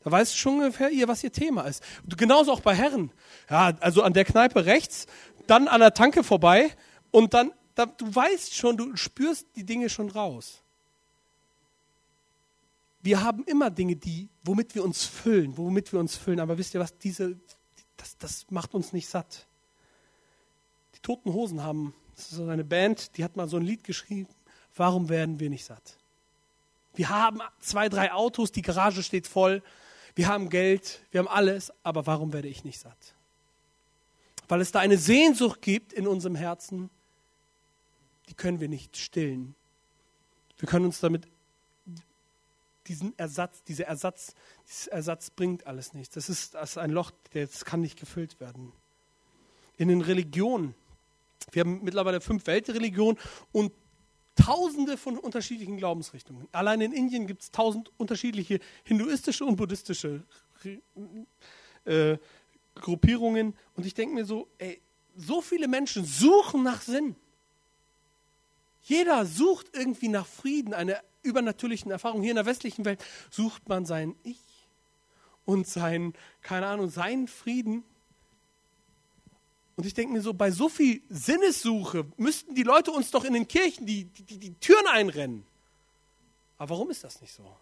Da 0.05 0.11
weißt 0.11 0.35
du 0.35 0.37
schon 0.37 0.55
ungefähr, 0.61 0.91
ihr, 0.91 1.09
was 1.09 1.25
ihr 1.25 1.33
Thema 1.33 1.63
ist. 1.63 1.83
Genauso 2.17 2.53
auch 2.53 2.61
bei 2.61 2.75
Herren. 2.75 3.11
Ja, 3.49 3.73
also 3.81 4.03
an 4.03 4.13
der 4.13 4.27
Kneipe 4.27 4.67
rechts, 4.67 5.07
dann 5.47 5.67
an 5.67 5.81
der 5.81 5.95
Tanke 5.95 6.23
vorbei 6.23 6.71
und 7.11 7.33
dann, 7.33 7.53
da, 7.75 7.87
du 7.87 8.15
weißt 8.15 8.55
schon, 8.55 8.77
du 8.77 8.97
spürst 8.97 9.47
die 9.57 9.65
Dinge 9.65 9.89
schon 9.89 10.11
raus. 10.11 10.63
Wir 13.01 13.23
haben 13.23 13.45
immer 13.45 13.71
Dinge, 13.71 13.97
die, 13.97 14.29
womit 14.45 14.75
wir 14.75 14.85
uns 14.85 15.05
füllen, 15.05 15.57
womit 15.57 15.93
wir 15.93 16.01
uns 16.01 16.17
füllen. 16.17 16.41
Aber 16.41 16.59
wisst 16.59 16.75
ihr 16.75 16.81
was, 16.81 16.97
diese, 16.99 17.37
das, 17.97 18.17
das 18.19 18.47
macht 18.51 18.75
uns 18.75 18.93
nicht 18.93 19.09
satt. 19.09 19.47
Die 20.95 21.01
Toten 21.01 21.33
Hosen 21.33 21.63
haben, 21.63 21.95
das 22.15 22.27
ist 22.27 22.37
so 22.37 22.47
eine 22.47 22.65
Band, 22.65 23.17
die 23.17 23.25
hat 23.25 23.37
mal 23.37 23.49
so 23.49 23.57
ein 23.57 23.63
Lied 23.63 23.85
geschrieben, 23.85 24.29
warum 24.77 25.09
werden 25.09 25.41
wir 25.41 25.49
nicht 25.51 25.65
satt? 25.65 25.99
Wir 26.95 27.09
haben 27.09 27.41
zwei, 27.61 27.89
drei 27.89 28.13
Autos, 28.13 28.53
die 28.53 28.63
Garage 28.63 29.03
steht 29.03 29.27
voll, 29.27 29.63
wir 30.15 30.29
haben 30.29 30.49
Geld, 30.49 31.01
wir 31.11 31.21
haben 31.21 31.29
alles, 31.29 31.73
aber 31.83 32.07
warum 32.07 32.33
werde 32.33 32.49
ich 32.49 32.65
nicht 32.65 32.79
satt? 32.79 33.15
Weil 34.49 34.61
es 34.61 34.73
da 34.73 34.81
eine 34.81 34.99
Sehnsucht 34.99 35.63
gibt 35.63 35.93
in 35.93 36.07
unserem 36.07 36.35
Herzen, 36.35 36.91
die 38.29 38.35
können 38.35 38.61
wir 38.61 38.69
nicht 38.69 38.97
stillen. 38.97 39.55
Wir 40.59 40.69
können 40.69 40.87
uns 40.87 41.01
damit 41.01 41.27
diesen 42.87 43.19
Ersatz, 43.19 43.63
dieser 43.65 43.87
Ersatz, 43.87 44.35
dieser 44.69 44.93
Ersatz 44.93 45.31
bringt 45.31 45.67
alles 45.67 45.95
nichts. 45.95 46.15
Das 46.15 46.29
ist, 46.29 46.55
das 46.55 46.73
ist 46.73 46.79
ein 46.79 46.91
Loch, 46.91 47.11
das 47.33 47.65
kann 47.65 47.81
nicht 47.81 47.99
gefüllt 47.99 48.41
werden. 48.41 48.73
In 49.79 49.89
den 49.89 50.03
Religionen, 50.03 50.75
wir 51.53 51.61
haben 51.61 51.83
mittlerweile 51.83 52.21
fünf 52.21 52.47
Weltreligionen 52.47 53.19
und 53.53 53.73
tausende 54.37 54.97
von 54.97 55.19
unterschiedlichen 55.19 55.77
Glaubensrichtungen. 55.77 56.49
Allein 56.53 56.81
in 56.81 56.93
Indien 56.93 57.27
gibt 57.27 57.43
es 57.43 57.51
tausend 57.51 57.91
unterschiedliche 57.97 58.61
hinduistische 58.85 59.45
und 59.45 59.57
buddhistische 59.57 60.25
äh, 61.85 62.17
Gruppierungen. 62.75 63.55
Und 63.77 63.87
ich 63.87 63.95
denke 63.95 64.15
mir 64.15 64.25
so, 64.25 64.49
ey, 64.59 64.81
so 65.17 65.41
viele 65.41 65.69
Menschen 65.69 66.05
suchen 66.05 66.63
nach 66.63 66.83
Sinn. 66.83 67.15
Jeder 68.83 69.25
sucht 69.25 69.69
irgendwie 69.73 70.09
nach 70.09 70.27
Frieden, 70.27 70.75
eine 70.75 71.01
übernatürlichen 71.23 71.91
Erfahrungen. 71.91 72.23
Hier 72.23 72.33
in 72.33 72.37
der 72.37 72.47
westlichen 72.47 72.85
Welt 72.85 73.03
sucht 73.31 73.69
man 73.69 73.87
sein 73.87 74.15
Ich 74.25 74.41
und 75.45 75.67
sein, 75.67 76.13
keine 76.43 76.67
Ahnung, 76.67 76.91
seinen 76.91 77.29
Frieden. 77.29 77.85
Und 79.77 79.87
ich 79.87 79.95
denke 79.95 80.13
mir 80.13 80.23
so, 80.23 80.33
bei 80.33 80.51
so 80.51 80.69
viel 80.69 81.03
Sinnessuche 81.09 82.07
müssten 82.17 82.55
die 82.55 82.63
Leute 82.63 82.93
uns 82.93 83.11
doch 83.11 83.25
in 83.25 83.33
den 83.33 83.49
Kirchen 83.49 83.87
die, 83.87 84.05
die, 84.05 84.39
die 84.39 84.55
Türen 84.55 84.87
einrennen. 84.87 85.45
Aber 86.59 86.71
warum 86.71 86.91
ist 86.91 87.03
das 87.03 87.21
nicht 87.21 87.33
so? 87.33 87.57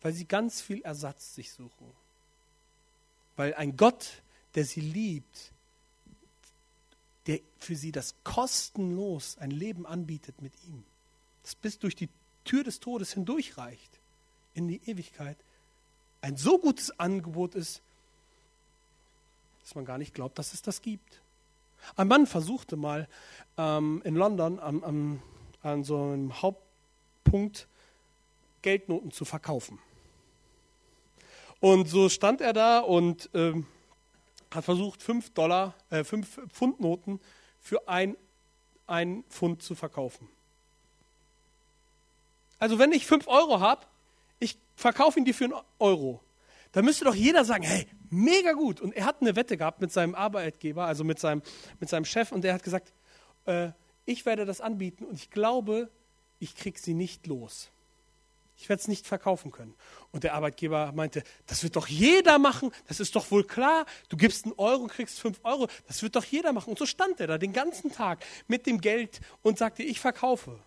Weil 0.00 0.12
sie 0.12 0.24
ganz 0.24 0.60
viel 0.62 0.80
Ersatz 0.82 1.34
sich 1.34 1.52
suchen. 1.52 1.92
Weil 3.36 3.54
ein 3.54 3.76
Gott, 3.76 4.22
der 4.54 4.64
sie 4.64 4.80
liebt, 4.80 5.52
der 7.26 7.40
für 7.58 7.76
sie 7.76 7.92
das 7.92 8.14
kostenlos 8.24 9.36
ein 9.38 9.50
Leben 9.50 9.84
anbietet 9.84 10.40
mit 10.40 10.52
ihm, 10.66 10.84
das 11.42 11.54
bis 11.54 11.78
durch 11.78 11.96
die 11.96 12.08
Tür 12.44 12.64
des 12.64 12.80
Todes 12.80 13.12
hindurchreicht 13.12 13.90
in 14.54 14.68
die 14.68 14.80
Ewigkeit, 14.86 15.36
ein 16.22 16.36
so 16.36 16.58
gutes 16.58 16.98
Angebot 16.98 17.54
ist, 17.54 17.82
dass 19.66 19.74
man 19.74 19.84
gar 19.84 19.98
nicht 19.98 20.14
glaubt, 20.14 20.38
dass 20.38 20.54
es 20.54 20.62
das 20.62 20.80
gibt. 20.80 21.20
Ein 21.96 22.06
Mann 22.06 22.28
versuchte 22.28 22.76
mal 22.76 23.08
ähm, 23.58 24.00
in 24.04 24.14
London 24.14 24.60
am, 24.60 24.84
am, 24.84 25.22
an 25.60 25.82
so 25.82 26.00
einem 26.00 26.40
Hauptpunkt 26.40 27.66
Geldnoten 28.62 29.10
zu 29.10 29.24
verkaufen. 29.24 29.80
Und 31.58 31.88
so 31.88 32.08
stand 32.08 32.40
er 32.40 32.52
da 32.52 32.78
und 32.78 33.28
ähm, 33.34 33.66
hat 34.54 34.64
versucht, 34.64 35.02
5 35.02 35.30
Dollar, 35.30 35.74
äh, 35.90 36.04
5 36.04 36.42
Pfundnoten 36.52 37.18
für 37.60 37.88
ein, 37.88 38.16
ein 38.86 39.24
Pfund 39.30 39.64
zu 39.64 39.74
verkaufen. 39.74 40.28
Also 42.60 42.78
wenn 42.78 42.92
ich 42.92 43.04
5 43.04 43.26
Euro 43.26 43.58
habe, 43.58 43.84
ich 44.38 44.58
verkaufe 44.76 45.18
ihn 45.18 45.24
dir 45.24 45.34
für 45.34 45.46
einen 45.46 45.60
Euro. 45.80 46.20
Dann 46.70 46.84
müsste 46.84 47.04
doch 47.04 47.16
jeder 47.16 47.44
sagen, 47.44 47.64
hey, 47.64 47.88
mega 48.10 48.52
gut. 48.52 48.80
Und 48.80 48.94
er 48.94 49.04
hat 49.04 49.20
eine 49.20 49.36
Wette 49.36 49.56
gehabt 49.56 49.80
mit 49.80 49.92
seinem 49.92 50.14
Arbeitgeber, 50.14 50.84
also 50.84 51.04
mit 51.04 51.18
seinem, 51.18 51.42
mit 51.80 51.88
seinem 51.88 52.04
Chef, 52.04 52.32
und 52.32 52.42
der 52.42 52.54
hat 52.54 52.62
gesagt, 52.62 52.92
äh, 53.46 53.70
ich 54.04 54.24
werde 54.24 54.44
das 54.44 54.60
anbieten 54.60 55.04
und 55.04 55.16
ich 55.16 55.30
glaube, 55.30 55.90
ich 56.38 56.54
kriege 56.54 56.78
sie 56.78 56.94
nicht 56.94 57.26
los. 57.26 57.70
Ich 58.58 58.68
werde 58.68 58.80
es 58.80 58.88
nicht 58.88 59.06
verkaufen 59.06 59.50
können. 59.50 59.74
Und 60.12 60.24
der 60.24 60.34
Arbeitgeber 60.34 60.92
meinte, 60.92 61.22
das 61.46 61.62
wird 61.62 61.76
doch 61.76 61.88
jeder 61.88 62.38
machen, 62.38 62.72
das 62.88 63.00
ist 63.00 63.14
doch 63.14 63.30
wohl 63.30 63.44
klar. 63.44 63.84
Du 64.08 64.16
gibst 64.16 64.46
einen 64.46 64.54
Euro 64.56 64.84
und 64.84 64.88
kriegst 64.88 65.20
fünf 65.20 65.40
Euro, 65.42 65.68
das 65.86 66.02
wird 66.02 66.16
doch 66.16 66.24
jeder 66.24 66.52
machen. 66.52 66.70
Und 66.70 66.78
so 66.78 66.86
stand 66.86 67.20
er 67.20 67.26
da 67.26 67.36
den 67.38 67.52
ganzen 67.52 67.92
Tag 67.92 68.24
mit 68.48 68.66
dem 68.66 68.80
Geld 68.80 69.20
und 69.42 69.58
sagte, 69.58 69.82
ich 69.82 70.00
verkaufe. 70.00 70.58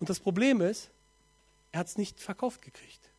Und 0.00 0.10
das 0.10 0.18
Problem 0.18 0.60
ist, 0.60 0.90
er 1.70 1.80
hat 1.80 1.86
es 1.86 1.96
nicht 1.96 2.20
verkauft 2.20 2.62
gekriegt. 2.62 3.10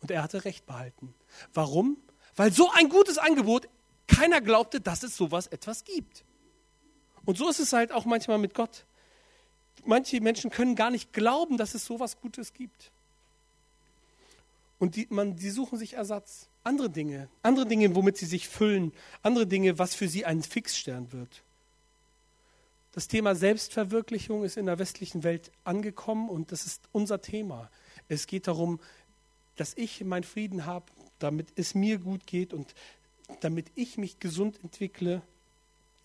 Und 0.00 0.10
er 0.10 0.22
hatte 0.22 0.44
Recht 0.44 0.66
behalten. 0.66 1.14
Warum? 1.52 1.98
Weil 2.36 2.52
so 2.52 2.70
ein 2.70 2.88
gutes 2.88 3.18
Angebot, 3.18 3.68
keiner 4.06 4.40
glaubte, 4.40 4.80
dass 4.80 5.02
es 5.02 5.16
sowas 5.16 5.46
etwas 5.46 5.84
gibt. 5.84 6.24
Und 7.24 7.38
so 7.38 7.48
ist 7.48 7.60
es 7.60 7.72
halt 7.72 7.92
auch 7.92 8.04
manchmal 8.04 8.38
mit 8.38 8.54
Gott. 8.54 8.84
Manche 9.84 10.20
Menschen 10.20 10.50
können 10.50 10.74
gar 10.74 10.90
nicht 10.90 11.12
glauben, 11.12 11.56
dass 11.56 11.74
es 11.74 11.84
sowas 11.84 12.20
Gutes 12.20 12.52
gibt. 12.52 12.90
Und 14.78 14.96
die, 14.96 15.06
man, 15.10 15.36
die 15.36 15.50
suchen 15.50 15.78
sich 15.78 15.94
Ersatz. 15.94 16.48
Andere 16.64 16.90
Dinge, 16.90 17.28
andere 17.42 17.66
Dinge, 17.66 17.94
womit 17.94 18.16
sie 18.16 18.26
sich 18.26 18.48
füllen, 18.48 18.92
andere 19.22 19.46
Dinge, 19.46 19.78
was 19.78 19.94
für 19.94 20.08
sie 20.08 20.24
ein 20.24 20.42
Fixstern 20.42 21.12
wird. 21.12 21.42
Das 22.92 23.08
Thema 23.08 23.34
Selbstverwirklichung 23.34 24.44
ist 24.44 24.56
in 24.56 24.66
der 24.66 24.78
westlichen 24.78 25.24
Welt 25.24 25.50
angekommen 25.64 26.28
und 26.28 26.52
das 26.52 26.66
ist 26.66 26.82
unser 26.92 27.20
Thema. 27.20 27.70
Es 28.08 28.26
geht 28.26 28.46
darum, 28.46 28.80
dass 29.56 29.74
ich 29.76 30.04
meinen 30.04 30.24
Frieden 30.24 30.66
habe, 30.66 30.86
damit 31.22 31.48
es 31.56 31.74
mir 31.74 31.98
gut 31.98 32.26
geht 32.26 32.52
und 32.52 32.74
damit 33.40 33.70
ich 33.74 33.98
mich 33.98 34.18
gesund 34.18 34.62
entwickle. 34.62 35.22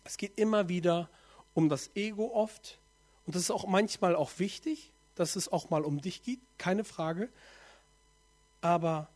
Es 0.04 0.18
geht 0.18 0.38
immer 0.38 0.70
wieder 0.70 1.10
um 1.54 1.70
das 1.70 1.90
Ego 1.96 2.32
oft 2.34 2.78
und 3.26 3.36
das 3.36 3.44
ist 3.44 3.52
auch 3.52 3.68
manchmal 3.68 4.16
auch 4.16 4.32
wichtig, 4.38 4.92
dass 5.16 5.36
es 5.36 5.52
auch 5.52 5.70
mal 5.70 5.84
um 5.84 6.00
dich 6.02 6.24
geht, 6.24 6.40
keine 6.58 6.84
Frage. 6.84 7.30
Aber 8.62 9.10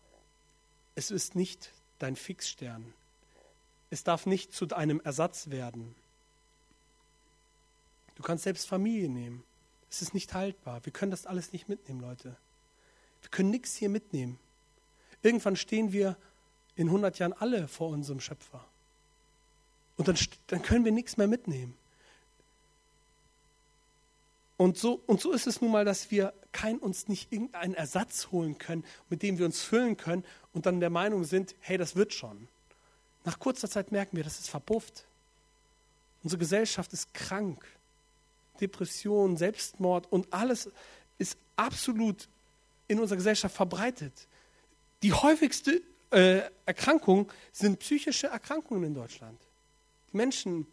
es 0.95 1.11
ist 1.11 1.35
nicht 1.35 1.71
dein 1.99 2.15
Fixstern. 2.15 2.93
Es 3.89 4.03
darf 4.03 4.25
nicht 4.25 4.53
zu 4.53 4.67
einem 4.69 4.99
Ersatz 5.01 5.49
werden. 5.49 5.95
Du 8.15 8.23
kannst 8.23 8.43
selbst 8.43 8.67
Familie 8.67 9.09
nehmen. 9.09 9.43
Es 9.89 10.01
ist 10.01 10.13
nicht 10.13 10.33
haltbar. 10.33 10.83
Wir 10.85 10.93
können 10.93 11.11
das 11.11 11.25
alles 11.25 11.53
nicht 11.53 11.69
mitnehmen, 11.69 12.01
Leute. 12.01 12.35
Wir 13.21 13.29
können 13.29 13.49
nichts 13.49 13.75
hier 13.75 13.89
mitnehmen. 13.89 14.39
Irgendwann 15.23 15.55
stehen 15.55 15.91
wir 15.91 16.17
in 16.75 16.87
100 16.87 17.19
Jahren 17.19 17.33
alle 17.33 17.67
vor 17.67 17.89
unserem 17.89 18.19
Schöpfer. 18.19 18.65
Und 19.97 20.07
dann, 20.07 20.17
dann 20.47 20.61
können 20.61 20.85
wir 20.85 20.91
nichts 20.91 21.17
mehr 21.17 21.27
mitnehmen. 21.27 21.75
Und 24.57 24.77
so, 24.77 25.01
und 25.07 25.19
so 25.19 25.31
ist 25.31 25.47
es 25.47 25.59
nun 25.59 25.71
mal, 25.71 25.85
dass 25.85 26.11
wir 26.11 26.33
kein, 26.51 26.77
uns 26.77 27.07
nicht 27.07 27.31
irgendeinen 27.31 27.73
Ersatz 27.73 28.27
holen 28.31 28.57
können, 28.57 28.85
mit 29.09 29.23
dem 29.23 29.39
wir 29.39 29.45
uns 29.45 29.61
füllen 29.61 29.97
können 29.97 30.23
und 30.53 30.65
dann 30.65 30.79
der 30.79 30.91
Meinung 30.91 31.23
sind, 31.23 31.55
hey, 31.61 31.77
das 31.77 31.95
wird 31.95 32.13
schon. 32.13 32.47
Nach 33.25 33.39
kurzer 33.39 33.69
Zeit 33.69 33.91
merken 33.91 34.17
wir, 34.17 34.23
das 34.23 34.39
ist 34.39 34.49
verpufft. 34.49 35.05
Unsere 36.23 36.39
Gesellschaft 36.39 36.93
ist 36.93 37.13
krank. 37.13 37.65
Depression, 38.59 39.37
Selbstmord 39.37 40.11
und 40.11 40.31
alles 40.31 40.69
ist 41.17 41.37
absolut 41.55 42.27
in 42.87 42.99
unserer 42.99 43.17
Gesellschaft 43.17 43.55
verbreitet. 43.55 44.13
Die 45.03 45.13
häufigste 45.13 45.81
äh, 46.11 46.41
Erkrankung 46.65 47.31
sind 47.51 47.79
psychische 47.79 48.27
Erkrankungen 48.27 48.83
in 48.83 48.93
Deutschland. 48.93 49.39
Die 50.11 50.17
Menschen, 50.17 50.67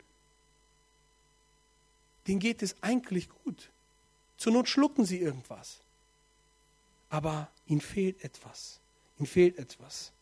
denen 2.27 2.41
geht 2.41 2.63
es 2.63 2.77
eigentlich 2.83 3.29
gut. 3.45 3.71
Zur 4.37 4.53
Not 4.53 4.69
schlucken 4.69 5.05
sie 5.05 5.19
irgendwas. 5.19 5.81
Aber 7.09 7.49
ihnen 7.67 7.81
fehlt 7.81 8.23
etwas. 8.23 8.81
Ihnen 9.19 9.27
fehlt 9.27 9.59
etwas. 9.59 10.13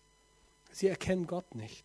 Sie 0.73 0.87
erkennen 0.87 1.27
Gott 1.27 1.55
nicht. 1.55 1.85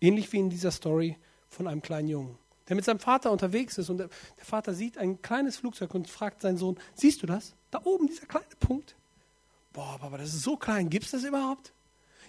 Ähnlich 0.00 0.32
wie 0.32 0.38
in 0.38 0.50
dieser 0.50 0.70
Story 0.70 1.16
von 1.48 1.66
einem 1.66 1.80
kleinen 1.80 2.08
Jungen, 2.08 2.38
der 2.68 2.76
mit 2.76 2.84
seinem 2.84 2.98
Vater 2.98 3.30
unterwegs 3.30 3.78
ist 3.78 3.88
und 3.88 3.98
der, 3.98 4.08
der 4.36 4.44
Vater 4.44 4.74
sieht 4.74 4.98
ein 4.98 5.22
kleines 5.22 5.56
Flugzeug 5.56 5.94
und 5.94 6.10
fragt 6.10 6.42
seinen 6.42 6.58
Sohn, 6.58 6.78
siehst 6.94 7.22
du 7.22 7.26
das? 7.26 7.54
Da 7.70 7.80
oben, 7.84 8.06
dieser 8.06 8.26
kleine 8.26 8.44
Punkt. 8.60 8.94
Boah, 9.76 9.98
Papa, 9.98 10.16
das 10.16 10.32
ist 10.32 10.42
so 10.42 10.56
klein, 10.56 10.88
gibt 10.88 11.04
es 11.04 11.10
das 11.10 11.22
überhaupt? 11.22 11.74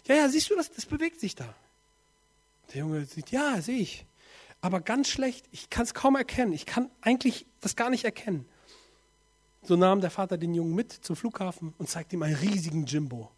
Ja, 0.05 0.15
ja, 0.15 0.27
siehst 0.27 0.49
du 0.49 0.55
das? 0.57 0.69
Das 0.69 0.85
bewegt 0.85 1.21
sich 1.21 1.33
da. 1.33 1.55
Der 2.73 2.81
Junge 2.81 3.05
sieht, 3.05 3.31
ja, 3.31 3.61
sehe 3.61 3.79
ich. 3.79 4.05
Aber 4.59 4.81
ganz 4.81 5.07
schlecht, 5.07 5.45
ich 5.53 5.69
kann 5.69 5.83
es 5.83 5.93
kaum 5.93 6.17
erkennen. 6.17 6.51
Ich 6.51 6.65
kann 6.65 6.91
eigentlich 6.99 7.45
das 7.61 7.77
gar 7.77 7.89
nicht 7.89 8.03
erkennen. 8.03 8.45
So 9.63 9.77
nahm 9.77 10.01
der 10.01 10.11
Vater 10.11 10.37
den 10.37 10.53
Jungen 10.53 10.75
mit 10.75 10.91
zum 10.91 11.15
Flughafen 11.15 11.73
und 11.77 11.89
zeigte 11.89 12.17
ihm 12.17 12.23
einen 12.23 12.35
riesigen 12.35 12.85
Jimbo. 12.85 13.31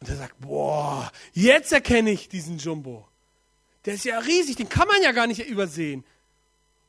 Und 0.00 0.08
er 0.08 0.16
sagt, 0.16 0.40
boah, 0.40 1.12
jetzt 1.32 1.72
erkenne 1.72 2.10
ich 2.10 2.28
diesen 2.28 2.58
Jumbo. 2.58 3.06
Der 3.84 3.94
ist 3.94 4.04
ja 4.04 4.18
riesig, 4.18 4.56
den 4.56 4.68
kann 4.68 4.88
man 4.88 5.00
ja 5.02 5.12
gar 5.12 5.28
nicht 5.28 5.46
übersehen. 5.46 6.04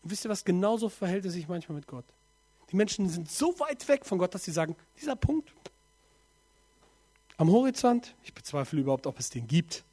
Und 0.01 0.09
wisst 0.09 0.25
ihr 0.25 0.31
was, 0.31 0.43
genauso 0.43 0.89
verhält 0.89 1.25
es 1.25 1.33
sich 1.33 1.47
manchmal 1.47 1.75
mit 1.75 1.85
Gott. 1.85 2.05
Die 2.71 2.75
Menschen 2.75 3.09
sind 3.09 3.29
so 3.29 3.59
weit 3.59 3.87
weg 3.87 4.07
von 4.07 4.17
Gott, 4.17 4.33
dass 4.33 4.43
sie 4.43 4.51
sagen, 4.51 4.75
dieser 4.99 5.15
Punkt 5.15 5.53
am 7.38 7.51
Horizont, 7.51 8.15
ich 8.24 8.34
bezweifle 8.34 8.82
überhaupt, 8.82 9.08
ob 9.08 9.20
es 9.20 9.29
den 9.29 9.48
gibt. 9.48 9.84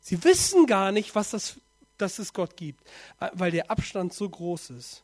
Sie 0.00 0.22
wissen 0.22 0.66
gar 0.66 0.92
nicht, 0.92 1.14
was 1.14 1.30
das, 1.30 1.58
dass 1.98 2.18
es 2.18 2.32
Gott 2.32 2.56
gibt, 2.56 2.86
weil 3.32 3.50
der 3.50 3.70
Abstand 3.70 4.12
so 4.12 4.28
groß 4.28 4.70
ist. 4.70 5.02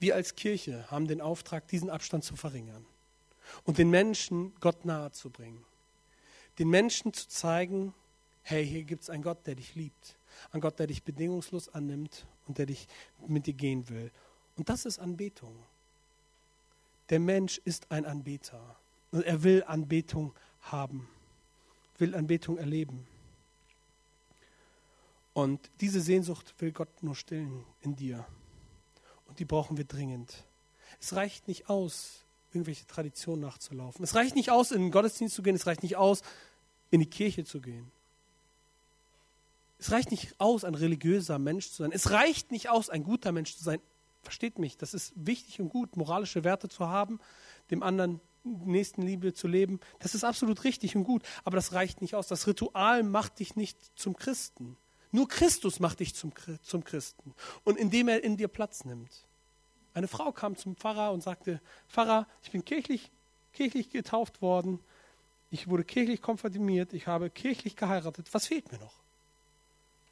Wir 0.00 0.16
als 0.16 0.34
Kirche 0.34 0.90
haben 0.90 1.06
den 1.06 1.20
Auftrag, 1.20 1.66
diesen 1.68 1.88
Abstand 1.88 2.24
zu 2.24 2.36
verringern 2.36 2.84
und 3.64 3.78
den 3.78 3.90
Menschen 3.90 4.52
Gott 4.60 4.84
nahe 4.84 5.12
zu 5.12 5.30
bringen. 5.30 5.64
Den 6.58 6.68
Menschen 6.68 7.12
zu 7.12 7.28
zeigen, 7.28 7.94
hey, 8.42 8.66
hier 8.66 8.84
gibt 8.84 9.04
es 9.04 9.10
einen 9.10 9.22
Gott, 9.22 9.46
der 9.46 9.54
dich 9.54 9.74
liebt. 9.74 10.16
Einen 10.50 10.60
Gott, 10.60 10.78
der 10.78 10.88
dich 10.88 11.04
bedingungslos 11.04 11.68
annimmt 11.68 12.26
und 12.46 12.58
der 12.58 12.66
dich 12.66 12.86
mit 13.26 13.46
dir 13.46 13.54
gehen 13.54 13.88
will. 13.88 14.10
Und 14.56 14.68
das 14.68 14.84
ist 14.84 14.98
Anbetung. 14.98 15.56
Der 17.10 17.20
Mensch 17.20 17.60
ist 17.64 17.90
ein 17.90 18.06
Anbeter. 18.06 18.76
Und 19.10 19.24
er 19.24 19.42
will 19.42 19.62
Anbetung 19.64 20.34
haben, 20.62 21.08
will 21.98 22.14
Anbetung 22.14 22.58
erleben. 22.58 23.06
Und 25.34 25.70
diese 25.80 26.00
Sehnsucht 26.00 26.54
will 26.58 26.72
Gott 26.72 27.02
nur 27.02 27.14
stillen 27.14 27.64
in 27.80 27.96
dir. 27.96 28.24
Und 29.26 29.38
die 29.38 29.44
brauchen 29.44 29.76
wir 29.76 29.84
dringend. 29.84 30.44
Es 31.00 31.14
reicht 31.14 31.48
nicht 31.48 31.68
aus, 31.68 32.24
irgendwelche 32.52 32.86
Traditionen 32.86 33.40
nachzulaufen. 33.40 34.02
Es 34.04 34.14
reicht 34.14 34.36
nicht 34.36 34.50
aus, 34.50 34.70
in 34.70 34.80
den 34.80 34.90
Gottesdienst 34.90 35.34
zu 35.34 35.42
gehen. 35.42 35.56
Es 35.56 35.66
reicht 35.66 35.82
nicht 35.82 35.96
aus, 35.96 36.22
in 36.90 37.00
die 37.00 37.06
Kirche 37.06 37.44
zu 37.44 37.60
gehen. 37.60 37.90
Es 39.78 39.90
reicht 39.90 40.12
nicht 40.12 40.40
aus, 40.40 40.64
ein 40.64 40.74
religiöser 40.74 41.38
Mensch 41.38 41.68
zu 41.70 41.82
sein. 41.82 41.92
Es 41.92 42.10
reicht 42.10 42.52
nicht 42.52 42.70
aus, 42.70 42.88
ein 42.88 43.02
guter 43.02 43.32
Mensch 43.32 43.56
zu 43.56 43.64
sein. 43.64 43.80
Versteht 44.24 44.58
mich, 44.58 44.76
das 44.76 44.94
ist 44.94 45.12
wichtig 45.14 45.60
und 45.60 45.68
gut, 45.68 45.96
moralische 45.96 46.42
Werte 46.42 46.68
zu 46.68 46.88
haben, 46.88 47.20
dem 47.70 47.82
anderen 47.82 48.20
Nächstenliebe 48.44 49.32
zu 49.32 49.48
leben. 49.48 49.80
Das 50.00 50.14
ist 50.14 50.24
absolut 50.24 50.64
richtig 50.64 50.96
und 50.96 51.04
gut, 51.04 51.22
aber 51.44 51.56
das 51.56 51.72
reicht 51.72 52.02
nicht 52.02 52.14
aus. 52.14 52.26
Das 52.26 52.46
Ritual 52.46 53.02
macht 53.02 53.38
dich 53.38 53.56
nicht 53.56 53.78
zum 53.96 54.16
Christen. 54.16 54.76
Nur 55.12 55.28
Christus 55.28 55.78
macht 55.78 56.00
dich 56.00 56.14
zum, 56.14 56.32
zum 56.62 56.84
Christen. 56.84 57.34
Und 57.62 57.78
indem 57.78 58.08
er 58.08 58.24
in 58.24 58.36
dir 58.36 58.48
Platz 58.48 58.84
nimmt. 58.84 59.10
Eine 59.94 60.08
Frau 60.08 60.32
kam 60.32 60.56
zum 60.56 60.74
Pfarrer 60.74 61.12
und 61.12 61.22
sagte, 61.22 61.60
Pfarrer, 61.88 62.26
ich 62.42 62.50
bin 62.50 62.64
kirchlich, 62.64 63.12
kirchlich 63.52 63.90
getauft 63.90 64.42
worden, 64.42 64.80
ich 65.50 65.68
wurde 65.68 65.84
kirchlich 65.84 66.20
konfirmiert, 66.20 66.92
ich 66.92 67.06
habe 67.06 67.30
kirchlich 67.30 67.76
geheiratet, 67.76 68.26
was 68.32 68.48
fehlt 68.48 68.72
mir 68.72 68.78
noch? 68.78 68.94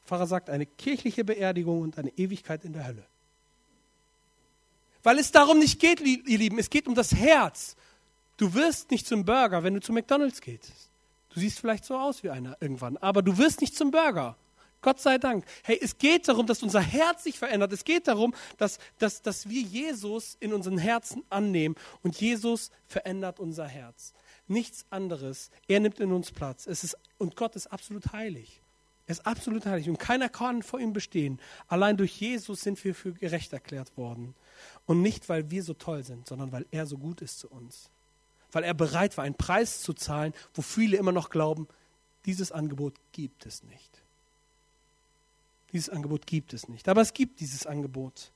Pfarrer 0.05 0.25
sagt, 0.25 0.49
eine 0.49 0.65
kirchliche 0.65 1.25
Beerdigung 1.25 1.81
und 1.81 1.97
eine 1.97 2.17
Ewigkeit 2.17 2.63
in 2.63 2.71
der 2.71 2.87
Hölle. 2.87 3.05
Weil 5.03 5.19
es 5.19 5.31
darum 5.31 5.59
nicht 5.59 5.79
geht, 5.79 6.01
ihr 6.01 6.37
Lieben, 6.37 6.57
es 6.57 6.69
geht 6.69 6.87
um 6.87 6.95
das 6.95 7.13
Herz. 7.13 7.75
Du 8.37 8.53
wirst 8.53 8.89
nicht 8.89 9.05
zum 9.05 9.25
Burger, 9.25 9.63
wenn 9.63 9.73
du 9.73 9.81
zu 9.81 9.93
McDonald's 9.93 10.41
gehst. 10.41 10.71
Du 11.29 11.39
siehst 11.39 11.59
vielleicht 11.59 11.85
so 11.85 11.95
aus 11.97 12.23
wie 12.23 12.29
einer 12.29 12.57
irgendwann, 12.59 12.97
aber 12.97 13.21
du 13.21 13.37
wirst 13.37 13.61
nicht 13.61 13.75
zum 13.75 13.91
Burger. 13.91 14.37
Gott 14.81 14.99
sei 14.99 15.17
Dank. 15.17 15.45
Hey, 15.63 15.79
es 15.81 15.97
geht 15.97 16.27
darum, 16.27 16.45
dass 16.45 16.61
unser 16.61 16.81
Herz 16.81 17.23
sich 17.23 17.39
verändert. 17.39 17.71
Es 17.71 17.85
geht 17.85 18.07
darum, 18.07 18.35
dass, 18.57 18.79
dass, 18.99 19.21
dass 19.21 19.49
wir 19.49 19.61
Jesus 19.61 20.35
in 20.39 20.53
unseren 20.53 20.77
Herzen 20.77 21.23
annehmen 21.29 21.75
und 22.03 22.19
Jesus 22.19 22.69
verändert 22.87 23.39
unser 23.39 23.65
Herz. 23.65 24.13
Nichts 24.47 24.85
anderes. 24.89 25.51
Er 25.67 25.79
nimmt 25.79 25.99
in 25.99 26.11
uns 26.11 26.31
Platz. 26.31 26.67
Es 26.67 26.83
ist, 26.83 26.97
und 27.17 27.37
Gott 27.37 27.55
ist 27.55 27.67
absolut 27.67 28.11
heilig. 28.11 28.61
Er 29.05 29.13
ist 29.13 29.25
absolut 29.25 29.65
heilig 29.65 29.89
und 29.89 29.99
keiner 29.99 30.29
kann 30.29 30.63
vor 30.63 30.79
ihm 30.79 30.93
bestehen. 30.93 31.39
Allein 31.67 31.97
durch 31.97 32.19
Jesus 32.19 32.61
sind 32.61 32.81
wir 32.83 32.93
für 32.93 33.13
gerecht 33.13 33.51
erklärt 33.51 33.97
worden. 33.97 34.35
Und 34.85 35.01
nicht, 35.01 35.29
weil 35.29 35.49
wir 35.51 35.63
so 35.63 35.73
toll 35.73 36.03
sind, 36.03 36.27
sondern 36.27 36.51
weil 36.51 36.65
er 36.71 36.85
so 36.85 36.97
gut 36.97 37.21
ist 37.21 37.39
zu 37.39 37.49
uns. 37.49 37.89
Weil 38.51 38.63
er 38.63 38.73
bereit 38.73 39.17
war, 39.17 39.23
einen 39.23 39.35
Preis 39.35 39.81
zu 39.81 39.93
zahlen, 39.93 40.33
wo 40.53 40.61
viele 40.61 40.97
immer 40.97 41.11
noch 41.11 41.29
glauben, 41.29 41.67
dieses 42.25 42.51
Angebot 42.51 42.93
gibt 43.11 43.45
es 43.45 43.63
nicht. 43.63 44.03
Dieses 45.71 45.89
Angebot 45.89 46.27
gibt 46.27 46.53
es 46.53 46.67
nicht. 46.67 46.87
Aber 46.87 47.01
es 47.01 47.13
gibt 47.13 47.39
dieses 47.39 47.65
Angebot. 47.65 48.31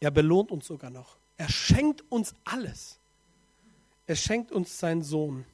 Er 0.00 0.10
belohnt 0.10 0.50
uns 0.50 0.66
sogar 0.66 0.90
noch. 0.90 1.16
Er 1.36 1.48
schenkt 1.48 2.04
uns 2.10 2.34
alles. 2.44 2.98
Er 4.06 4.16
schenkt 4.16 4.52
uns 4.52 4.78
seinen 4.78 5.02
Sohn. 5.02 5.44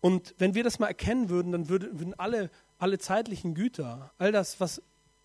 Und 0.00 0.34
wenn 0.38 0.54
wir 0.54 0.64
das 0.64 0.78
mal 0.78 0.86
erkennen 0.86 1.28
würden, 1.28 1.52
dann 1.52 1.68
würden 1.68 2.14
alle, 2.18 2.50
alle 2.78 2.98
zeitlichen 2.98 3.54
Güter, 3.54 4.12
all 4.18 4.32
das, 4.32 4.60
was, 4.60 4.80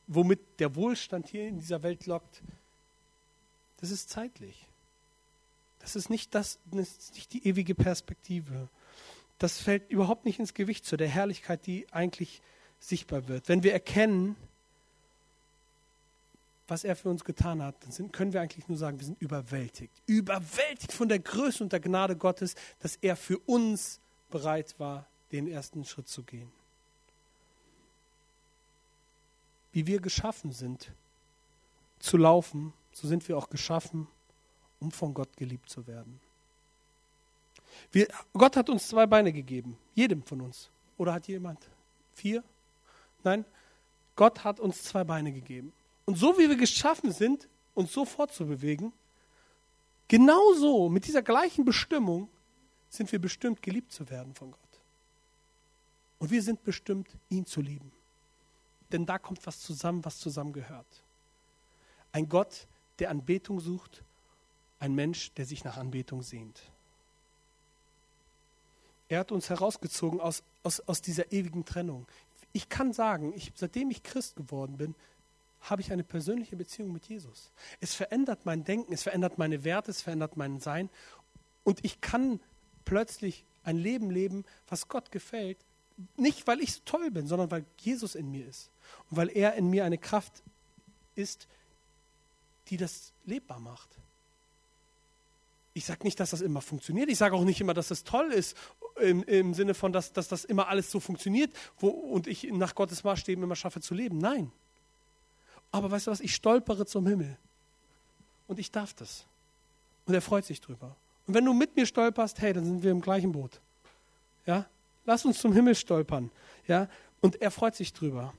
womit 0.08 0.40
der 0.60 0.76
Wohlstand 0.76 1.28
hier 1.28 1.48
in 1.48 1.60
dieser 1.60 1.84
Welt 1.84 2.06
lockt, 2.06 2.42
das 3.78 3.92
ist 3.92 4.10
zeitlich. 4.10 4.68
Das 5.80 5.96
ist 5.96 6.10
nicht, 6.10 6.34
das, 6.34 6.60
das 6.72 6.90
ist 6.90 7.16
nicht 7.16 7.34
die 7.34 7.48
ewige 7.48 7.76
Perspektive. 7.76 8.70
Das 9.38 9.60
fällt 9.60 9.90
überhaupt 9.92 10.26
nicht 10.26 10.40
ins 10.40 10.54
Gewicht 10.54 10.86
zu 10.86 10.98
der 10.98 11.08
Herrlichkeit, 11.08 11.66
die 11.68 11.92
eigentlich 11.92 12.42
sichtbar 12.80 13.28
wird. 13.28 13.48
Wenn 13.50 13.64
wir 13.64 13.74
erkennen, 13.74 14.36
was 16.68 16.84
er 16.84 16.96
für 16.96 17.10
uns 17.10 17.24
getan 17.24 17.62
hat, 17.62 17.76
dann 17.84 17.92
sind, 17.92 18.12
können 18.12 18.34
wir 18.34 18.42
eigentlich 18.42 18.68
nur 18.68 18.78
sagen, 18.78 19.00
wir 19.00 19.06
sind 19.06 19.22
überwältigt. 19.22 19.94
Überwältigt 20.08 20.92
von 20.92 21.10
der 21.10 21.20
Größe 21.20 21.64
und 21.64 21.72
der 21.72 21.80
Gnade 21.80 22.16
Gottes, 22.16 22.56
dass 22.80 22.96
er 22.96 23.16
für 23.16 23.38
uns 23.40 24.00
bereit 24.32 24.76
war, 24.80 25.06
den 25.32 25.48
ersten 25.48 25.86
Schritt 25.86 26.08
zu 26.08 26.24
gehen. 26.24 26.52
Wie 29.76 29.86
wir 29.88 30.00
geschaffen 30.00 30.54
sind, 30.54 30.90
zu 32.00 32.16
laufen, 32.16 32.72
so 32.94 33.10
sind 33.10 33.28
wir 33.28 33.38
auch 33.38 33.50
geschaffen, 33.50 34.08
um 34.80 34.90
von 34.90 35.14
Gott 35.14 35.36
geliebt 35.36 35.70
zu 35.70 35.86
werden. 35.86 36.22
Wir, 37.92 38.08
Gott 38.32 38.56
hat 38.56 38.70
uns 38.70 38.88
zwei 38.88 39.06
Beine 39.06 39.34
gegeben, 39.34 39.78
jedem 39.94 40.24
von 40.24 40.40
uns. 40.40 40.70
Oder 40.98 41.14
hat 41.14 41.28
jemand 41.28 41.60
vier? 42.14 42.42
Nein, 43.26 43.44
Gott 44.16 44.46
hat 44.46 44.62
uns 44.62 44.82
zwei 44.82 45.04
Beine 45.04 45.34
gegeben. 45.34 45.74
Und 46.06 46.18
so 46.18 46.38
wie 46.38 46.48
wir 46.48 46.56
geschaffen 46.56 47.12
sind, 47.12 47.50
uns 47.74 47.92
so 47.92 48.06
fortzubewegen, 48.06 48.94
genauso 50.08 50.88
mit 50.88 51.06
dieser 51.06 51.22
gleichen 51.22 51.66
Bestimmung 51.66 52.30
sind 52.88 53.12
wir 53.12 53.20
bestimmt, 53.20 53.62
geliebt 53.62 53.92
zu 53.92 54.10
werden 54.10 54.34
von 54.36 54.52
Gott. 54.52 54.62
Und 56.20 56.32
wir 56.32 56.42
sind 56.42 56.64
bestimmt, 56.64 57.10
ihn 57.28 57.46
zu 57.46 57.60
lieben. 57.60 57.92
Denn 58.96 59.06
da 59.06 59.20
kommt 59.20 59.46
was 59.46 59.60
zusammen, 59.60 60.06
was 60.06 60.20
zusammengehört. 60.20 60.88
Ein 62.14 62.30
Gott, 62.30 62.66
der 63.00 63.10
Anbetung 63.10 63.60
sucht, 63.60 64.06
ein 64.80 64.96
Mensch, 64.96 65.34
der 65.34 65.46
sich 65.46 65.66
nach 65.66 65.76
Anbetung 65.76 66.22
sehnt. 66.22 66.62
Er 69.10 69.20
hat 69.20 69.34
uns 69.34 69.50
herausgezogen 69.50 70.22
aus, 70.22 70.44
aus, 70.64 70.80
aus 70.80 71.02
dieser 71.02 71.34
ewigen 71.34 71.66
Trennung. 71.66 72.08
Ich 72.54 72.70
kann 72.70 72.94
sagen, 72.94 73.34
ich, 73.36 73.52
seitdem 73.56 73.92
ich 73.92 74.02
Christ 74.02 74.38
geworden 74.38 74.78
bin, 74.78 74.96
habe 75.60 75.82
ich 75.82 75.92
eine 75.92 76.06
persönliche 76.06 76.56
Beziehung 76.56 76.94
mit 76.94 77.04
Jesus. 77.04 77.52
Es 77.82 77.94
verändert 77.94 78.46
mein 78.46 78.64
Denken, 78.64 78.94
es 78.94 79.04
verändert 79.04 79.38
meine 79.38 79.66
Werte, 79.66 79.92
es 79.92 80.04
verändert 80.04 80.38
mein 80.38 80.62
Sein. 80.62 80.90
Und 81.66 81.84
ich 81.84 82.00
kann 82.00 82.40
plötzlich 82.86 83.44
ein 83.66 83.76
Leben 83.76 84.10
leben, 84.10 84.46
was 84.70 84.88
Gott 84.88 85.12
gefällt. 85.12 85.58
Nicht, 86.16 86.48
weil 86.48 86.62
ich 86.62 86.76
so 86.76 86.80
toll 86.86 87.12
bin, 87.12 87.28
sondern 87.28 87.52
weil 87.52 87.66
Jesus 87.82 88.16
in 88.16 88.32
mir 88.32 88.48
ist. 88.48 88.70
Und 89.10 89.18
weil 89.18 89.30
er 89.30 89.54
in 89.56 89.70
mir 89.70 89.86
eine 89.86 89.98
Kraft 89.98 90.44
ist, 91.16 91.48
die 92.70 92.78
das 92.78 93.14
lebbar 93.26 93.60
macht. 93.60 93.90
Ich 95.74 95.86
sage 95.86 96.04
nicht, 96.04 96.20
dass 96.20 96.30
das 96.30 96.42
immer 96.42 96.62
funktioniert. 96.62 97.10
Ich 97.10 97.18
sage 97.18 97.36
auch 97.36 97.44
nicht 97.44 97.60
immer, 97.60 97.74
dass 97.74 97.90
das 97.90 98.04
toll 98.04 98.32
ist, 98.32 98.56
im, 99.02 99.24
im 99.24 99.54
Sinne 99.54 99.74
von, 99.74 99.92
dass, 99.92 100.14
dass 100.14 100.28
das 100.28 100.46
immer 100.46 100.68
alles 100.70 100.90
so 100.90 101.00
funktioniert 101.00 101.54
wo, 101.80 101.90
und 101.90 102.28
ich 102.28 102.44
nach 102.52 102.76
Gottes 102.76 103.04
Maßstäben 103.04 103.44
immer 103.44 103.56
schaffe 103.56 103.82
zu 103.82 103.94
leben. 103.94 104.18
Nein. 104.18 104.52
Aber 105.72 105.92
weißt 105.92 106.08
du 106.08 106.12
was, 106.12 106.22
ich 106.22 106.34
stolpere 106.34 106.86
zum 106.86 107.06
Himmel. 107.08 107.38
Und 108.48 108.60
ich 108.60 108.72
darf 108.72 108.94
das. 108.94 109.26
Und 110.06 110.14
er 110.14 110.22
freut 110.22 110.46
sich 110.46 110.62
drüber. 110.62 110.96
Und 111.28 111.34
wenn 111.34 111.44
du 111.44 111.54
mit 111.54 111.76
mir 111.76 111.86
stolperst, 111.86 112.40
hey, 112.40 112.54
dann 112.54 112.64
sind 112.64 112.84
wir 112.84 112.92
im 112.92 113.02
gleichen 113.02 113.32
Boot. 113.32 113.60
Ja? 114.46 114.66
Lass 115.06 115.26
uns 115.26 115.40
zum 115.40 115.52
Himmel 115.52 115.76
stolpern. 115.76 116.32
Ja? 116.68 116.88
Und 117.22 117.42
er 117.42 117.52
freut 117.52 117.76
sich 117.76 117.92
drüber. 117.92 118.34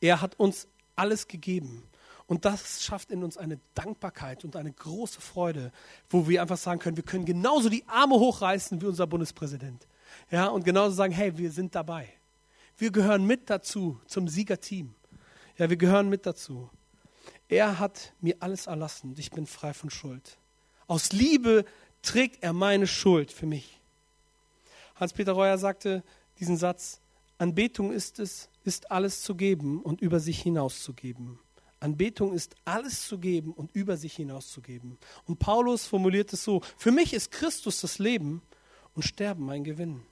Er 0.00 0.20
hat 0.20 0.38
uns 0.38 0.66
alles 0.94 1.28
gegeben. 1.28 1.82
Und 2.26 2.44
das 2.44 2.82
schafft 2.82 3.12
in 3.12 3.22
uns 3.22 3.36
eine 3.36 3.60
Dankbarkeit 3.74 4.44
und 4.44 4.56
eine 4.56 4.72
große 4.72 5.20
Freude, 5.20 5.70
wo 6.10 6.28
wir 6.28 6.42
einfach 6.42 6.56
sagen 6.56 6.80
können, 6.80 6.96
wir 6.96 7.04
können 7.04 7.24
genauso 7.24 7.68
die 7.68 7.84
Arme 7.86 8.16
hochreißen 8.16 8.80
wie 8.80 8.86
unser 8.86 9.06
Bundespräsident. 9.06 9.86
Ja, 10.30 10.48
und 10.48 10.64
genauso 10.64 10.96
sagen, 10.96 11.12
hey, 11.12 11.36
wir 11.38 11.52
sind 11.52 11.74
dabei. 11.74 12.08
Wir 12.78 12.90
gehören 12.90 13.24
mit 13.24 13.48
dazu, 13.48 14.00
zum 14.06 14.28
Siegerteam. 14.28 14.94
Ja, 15.56 15.70
wir 15.70 15.76
gehören 15.76 16.08
mit 16.08 16.26
dazu. 16.26 16.68
Er 17.48 17.78
hat 17.78 18.12
mir 18.20 18.36
alles 18.40 18.66
erlassen 18.66 19.10
und 19.10 19.18
ich 19.18 19.30
bin 19.30 19.46
frei 19.46 19.72
von 19.72 19.88
Schuld. 19.88 20.36
Aus 20.88 21.12
Liebe 21.12 21.64
trägt 22.02 22.42
er 22.42 22.52
meine 22.52 22.86
Schuld 22.86 23.30
für 23.30 23.46
mich. 23.46 23.80
Hans-Peter 24.96 25.32
Reuer 25.32 25.58
sagte 25.58 26.02
diesen 26.38 26.56
Satz, 26.56 27.00
Anbetung 27.38 27.92
ist 27.92 28.18
es, 28.18 28.48
ist 28.64 28.90
alles 28.90 29.22
zu 29.22 29.34
geben 29.34 29.82
und 29.82 30.00
über 30.00 30.20
sich 30.20 30.40
hinauszugeben. 30.42 31.38
Anbetung 31.80 32.32
ist 32.32 32.56
alles 32.64 33.06
zu 33.06 33.18
geben 33.18 33.52
und 33.52 33.74
über 33.74 33.96
sich 33.96 34.16
hinauszugeben. 34.16 34.98
Und 35.26 35.38
Paulus 35.38 35.86
formuliert 35.86 36.32
es 36.32 36.42
so, 36.42 36.62
für 36.78 36.90
mich 36.90 37.12
ist 37.12 37.30
Christus 37.30 37.80
das 37.80 37.98
Leben 37.98 38.42
und 38.94 39.02
Sterben 39.02 39.44
mein 39.44 39.62
Gewinn. 39.62 40.02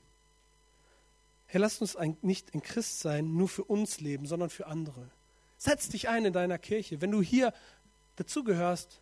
Herr, 1.47 1.61
lasst 1.61 1.81
uns 1.81 1.95
ein, 1.95 2.17
nicht 2.21 2.53
ein 2.53 2.61
Christ 2.61 2.99
sein, 2.99 3.33
nur 3.33 3.47
für 3.47 3.63
uns 3.63 3.99
leben, 3.99 4.25
sondern 4.25 4.49
für 4.49 4.67
andere. 4.67 5.09
Setz 5.57 5.89
dich 5.89 6.09
ein 6.09 6.25
in 6.25 6.33
deiner 6.33 6.59
Kirche. 6.59 7.01
Wenn 7.01 7.11
du 7.11 7.21
hier 7.21 7.53
dazugehörst, 8.17 8.99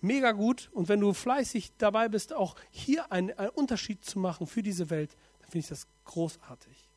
mega 0.00 0.32
gut. 0.32 0.70
Und 0.72 0.88
wenn 0.88 1.00
du 1.00 1.12
fleißig 1.12 1.72
dabei 1.78 2.08
bist, 2.08 2.32
auch 2.32 2.56
hier 2.70 3.12
einen, 3.12 3.36
einen 3.38 3.50
Unterschied 3.50 4.04
zu 4.04 4.18
machen 4.18 4.46
für 4.46 4.62
diese 4.62 4.90
Welt, 4.90 5.16
dann 5.40 5.50
finde 5.50 5.58
ich 5.58 5.68
das 5.68 5.86
großartig. 6.04 6.88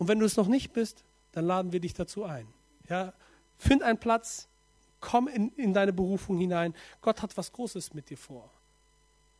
Und 0.00 0.08
wenn 0.08 0.18
du 0.18 0.24
es 0.24 0.38
noch 0.38 0.48
nicht 0.48 0.72
bist, 0.72 1.04
dann 1.32 1.44
laden 1.44 1.72
wir 1.72 1.80
dich 1.80 1.92
dazu 1.92 2.24
ein. 2.24 2.48
Ja, 2.88 3.12
find 3.58 3.82
einen 3.82 3.98
Platz, 3.98 4.48
komm 4.98 5.28
in, 5.28 5.50
in 5.56 5.74
deine 5.74 5.92
Berufung 5.92 6.38
hinein. 6.38 6.74
Gott 7.02 7.20
hat 7.20 7.36
was 7.36 7.52
Großes 7.52 7.92
mit 7.92 8.08
dir 8.08 8.16
vor. 8.16 8.50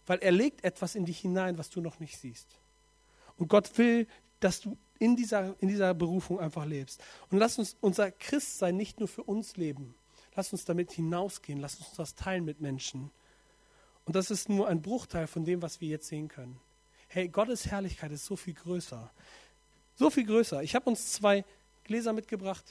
Weil 0.04 0.18
er 0.18 0.32
legt 0.32 0.62
etwas 0.62 0.96
in 0.96 1.06
dich 1.06 1.18
hinein, 1.18 1.56
was 1.56 1.70
du 1.70 1.80
noch 1.80 1.98
nicht 1.98 2.18
siehst. 2.18 2.46
Und 3.38 3.48
Gott 3.48 3.78
will, 3.78 4.06
dass 4.40 4.60
du 4.60 4.76
in 4.98 5.16
dieser, 5.16 5.56
in 5.60 5.68
dieser 5.68 5.94
Berufung 5.94 6.38
einfach 6.38 6.66
lebst. 6.66 7.02
Und 7.30 7.38
lass 7.38 7.58
uns 7.58 7.78
unser 7.80 8.10
Christsein 8.10 8.76
nicht 8.76 9.00
nur 9.00 9.08
für 9.08 9.22
uns 9.22 9.56
leben. 9.56 9.94
Lass 10.34 10.52
uns 10.52 10.66
damit 10.66 10.92
hinausgehen. 10.92 11.58
Lass 11.58 11.76
uns 11.76 11.94
das 11.96 12.16
teilen 12.16 12.44
mit 12.44 12.60
Menschen. 12.60 13.10
Und 14.04 14.14
das 14.14 14.30
ist 14.30 14.50
nur 14.50 14.68
ein 14.68 14.82
Bruchteil 14.82 15.26
von 15.26 15.46
dem, 15.46 15.62
was 15.62 15.80
wir 15.80 15.88
jetzt 15.88 16.08
sehen 16.08 16.28
können. 16.28 16.60
Hey, 17.08 17.28
Gottes 17.28 17.66
Herrlichkeit 17.66 18.12
ist 18.12 18.26
so 18.26 18.36
viel 18.36 18.54
größer. 18.54 19.10
So 20.00 20.08
viel 20.08 20.24
größer. 20.24 20.62
Ich 20.62 20.74
habe 20.74 20.88
uns 20.88 21.12
zwei 21.12 21.44
Gläser 21.84 22.14
mitgebracht. 22.14 22.64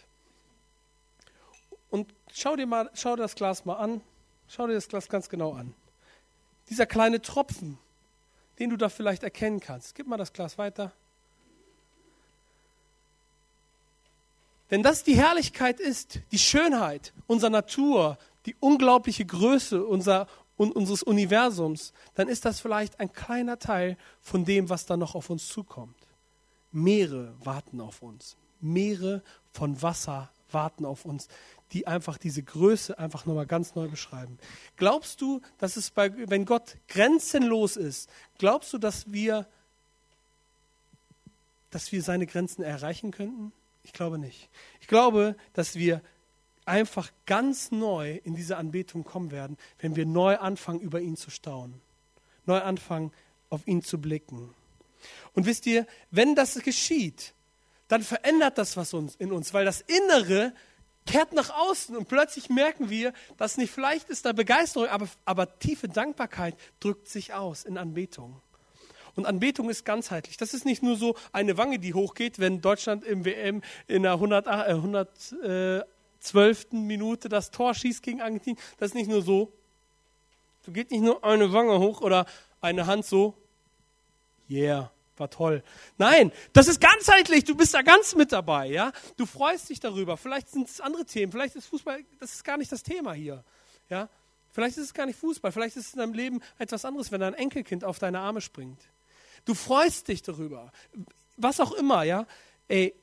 Und 1.91 2.11
schau 2.33 2.55
dir, 2.55 2.65
mal, 2.65 2.89
schau 2.95 3.15
dir 3.15 3.21
das 3.21 3.35
Glas 3.35 3.65
mal 3.65 3.75
an. 3.75 4.01
Schau 4.47 4.65
dir 4.65 4.73
das 4.73 4.87
Glas 4.87 5.07
ganz 5.09 5.29
genau 5.29 5.53
an. 5.53 5.75
Dieser 6.71 6.87
kleine 6.87 7.21
Tropfen, 7.21 7.77
den 8.57 8.71
du 8.71 8.77
da 8.77 8.89
vielleicht 8.89 9.21
erkennen 9.21 9.59
kannst. 9.59 9.93
Gib 9.93 10.07
mal 10.07 10.17
das 10.17 10.33
Glas 10.33 10.57
weiter. 10.57 10.91
Wenn 14.69 14.81
das 14.81 15.03
die 15.03 15.15
Herrlichkeit 15.15 15.79
ist, 15.79 16.21
die 16.31 16.39
Schönheit 16.39 17.13
unserer 17.27 17.51
Natur, 17.51 18.17
die 18.47 18.55
unglaubliche 18.59 19.27
Größe 19.27 19.85
unser, 19.85 20.25
un, 20.57 20.71
unseres 20.71 21.03
Universums, 21.03 21.93
dann 22.15 22.27
ist 22.27 22.45
das 22.45 22.59
vielleicht 22.59 22.99
ein 22.99 23.13
kleiner 23.13 23.59
Teil 23.59 23.99
von 24.19 24.45
dem, 24.45 24.71
was 24.71 24.87
da 24.87 24.97
noch 24.97 25.13
auf 25.13 25.29
uns 25.29 25.47
zukommt. 25.47 26.08
Meere 26.71 27.33
warten 27.43 27.81
auf 27.81 28.01
uns. 28.01 28.37
Meere 28.61 29.23
von 29.51 29.81
Wasser 29.81 30.29
warten 30.51 30.85
auf 30.85 31.05
uns, 31.05 31.27
die 31.71 31.87
einfach 31.87 32.17
diese 32.17 32.41
Größe 32.41 32.97
einfach 32.97 33.25
nochmal 33.25 33.45
ganz 33.45 33.75
neu 33.75 33.87
beschreiben. 33.87 34.39
Glaubst 34.75 35.21
du, 35.21 35.41
dass 35.57 35.75
es 35.75 35.91
bei, 35.91 36.11
wenn 36.29 36.45
Gott 36.45 36.77
grenzenlos 36.87 37.77
ist, 37.77 38.09
glaubst 38.37 38.73
du, 38.73 38.77
dass 38.77 39.11
wir, 39.11 39.47
dass 41.69 41.91
wir 41.91 42.01
seine 42.01 42.25
Grenzen 42.25 42.63
erreichen 42.63 43.11
könnten? 43.11 43.51
Ich 43.83 43.93
glaube 43.93 44.17
nicht. 44.17 44.49
Ich 44.81 44.87
glaube, 44.87 45.35
dass 45.53 45.75
wir 45.75 46.01
einfach 46.65 47.11
ganz 47.25 47.71
neu 47.71 48.19
in 48.23 48.35
diese 48.35 48.57
Anbetung 48.57 49.03
kommen 49.03 49.31
werden, 49.31 49.57
wenn 49.79 49.95
wir 49.95 50.05
neu 50.05 50.37
anfangen, 50.37 50.79
über 50.79 51.01
ihn 51.01 51.15
zu 51.15 51.31
staunen. 51.31 51.81
Neu 52.45 52.61
anfangen, 52.61 53.11
auf 53.49 53.67
ihn 53.67 53.83
zu 53.83 53.99
blicken. 53.99 54.53
Und 55.33 55.45
wisst 55.45 55.65
ihr, 55.65 55.85
wenn 56.11 56.35
das 56.35 56.55
geschieht, 56.55 57.33
dann 57.87 58.03
verändert 58.03 58.57
das 58.57 58.77
was 58.77 58.93
uns 58.93 59.15
in 59.15 59.31
uns, 59.31 59.53
weil 59.53 59.65
das 59.65 59.81
Innere 59.81 60.53
kehrt 61.05 61.33
nach 61.33 61.49
außen 61.49 61.95
und 61.97 62.07
plötzlich 62.07 62.49
merken 62.49 62.89
wir, 62.89 63.13
dass 63.37 63.57
nicht 63.57 63.71
vielleicht 63.71 64.09
ist 64.09 64.25
da 64.25 64.31
Begeisterung, 64.31 64.89
aber, 64.89 65.07
aber 65.25 65.59
tiefe 65.59 65.87
Dankbarkeit 65.87 66.55
drückt 66.79 67.07
sich 67.07 67.33
aus 67.33 67.63
in 67.63 67.77
Anbetung. 67.77 68.41
Und 69.15 69.25
Anbetung 69.25 69.69
ist 69.69 69.85
ganzheitlich. 69.85 70.37
Das 70.37 70.53
ist 70.53 70.65
nicht 70.65 70.83
nur 70.83 70.95
so 70.95 71.15
eine 71.31 71.57
Wange, 71.57 71.79
die 71.79 71.93
hochgeht, 71.93 72.39
wenn 72.39 72.61
Deutschland 72.61 73.03
im 73.03 73.25
WM 73.25 73.61
in 73.87 74.03
der 74.03 74.13
100, 74.13 74.47
äh, 74.47 75.83
112. 76.21 76.67
Minute 76.71 77.27
das 77.27 77.51
Tor 77.51 77.73
schießt 77.73 78.03
gegen 78.03 78.21
Argentinien. 78.21 78.61
Das 78.77 78.89
ist 78.89 78.95
nicht 78.95 79.09
nur 79.09 79.21
so. 79.21 79.51
Du 80.63 80.71
geht 80.71 80.91
nicht 80.91 81.01
nur 81.01 81.23
eine 81.23 81.51
Wange 81.51 81.79
hoch 81.79 82.01
oder 82.01 82.27
eine 82.61 82.85
Hand 82.85 83.05
so. 83.05 83.33
Yeah, 84.49 84.91
war 85.17 85.29
toll. 85.29 85.63
Nein, 85.97 86.31
das 86.53 86.67
ist 86.67 86.81
ganzheitlich. 86.81 87.43
Du 87.43 87.55
bist 87.55 87.73
da 87.73 87.81
ganz 87.81 88.15
mit 88.15 88.31
dabei, 88.31 88.67
ja. 88.67 88.91
Du 89.17 89.25
freust 89.25 89.69
dich 89.69 89.79
darüber. 89.79 90.17
Vielleicht 90.17 90.49
sind 90.49 90.69
es 90.69 90.81
andere 90.81 91.05
Themen. 91.05 91.31
Vielleicht 91.31 91.55
ist 91.55 91.67
Fußball, 91.67 92.03
das 92.19 92.33
ist 92.33 92.43
gar 92.43 92.57
nicht 92.57 92.71
das 92.71 92.83
Thema 92.83 93.13
hier, 93.13 93.43
ja. 93.89 94.09
Vielleicht 94.51 94.77
ist 94.77 94.85
es 94.85 94.93
gar 94.93 95.05
nicht 95.05 95.19
Fußball. 95.19 95.51
Vielleicht 95.51 95.77
ist 95.77 95.87
es 95.87 95.93
in 95.93 95.99
deinem 95.99 96.13
Leben 96.13 96.41
etwas 96.57 96.83
anderes, 96.83 97.11
wenn 97.11 97.21
dein 97.21 97.35
Enkelkind 97.35 97.83
auf 97.83 97.99
deine 97.99 98.19
Arme 98.19 98.41
springt. 98.41 98.81
Du 99.45 99.53
freust 99.53 100.07
dich 100.07 100.23
darüber. 100.23 100.71
Was 101.37 101.59
auch 101.59 101.71
immer, 101.73 102.03
ja. 102.03 102.25
Ey, 102.67 102.95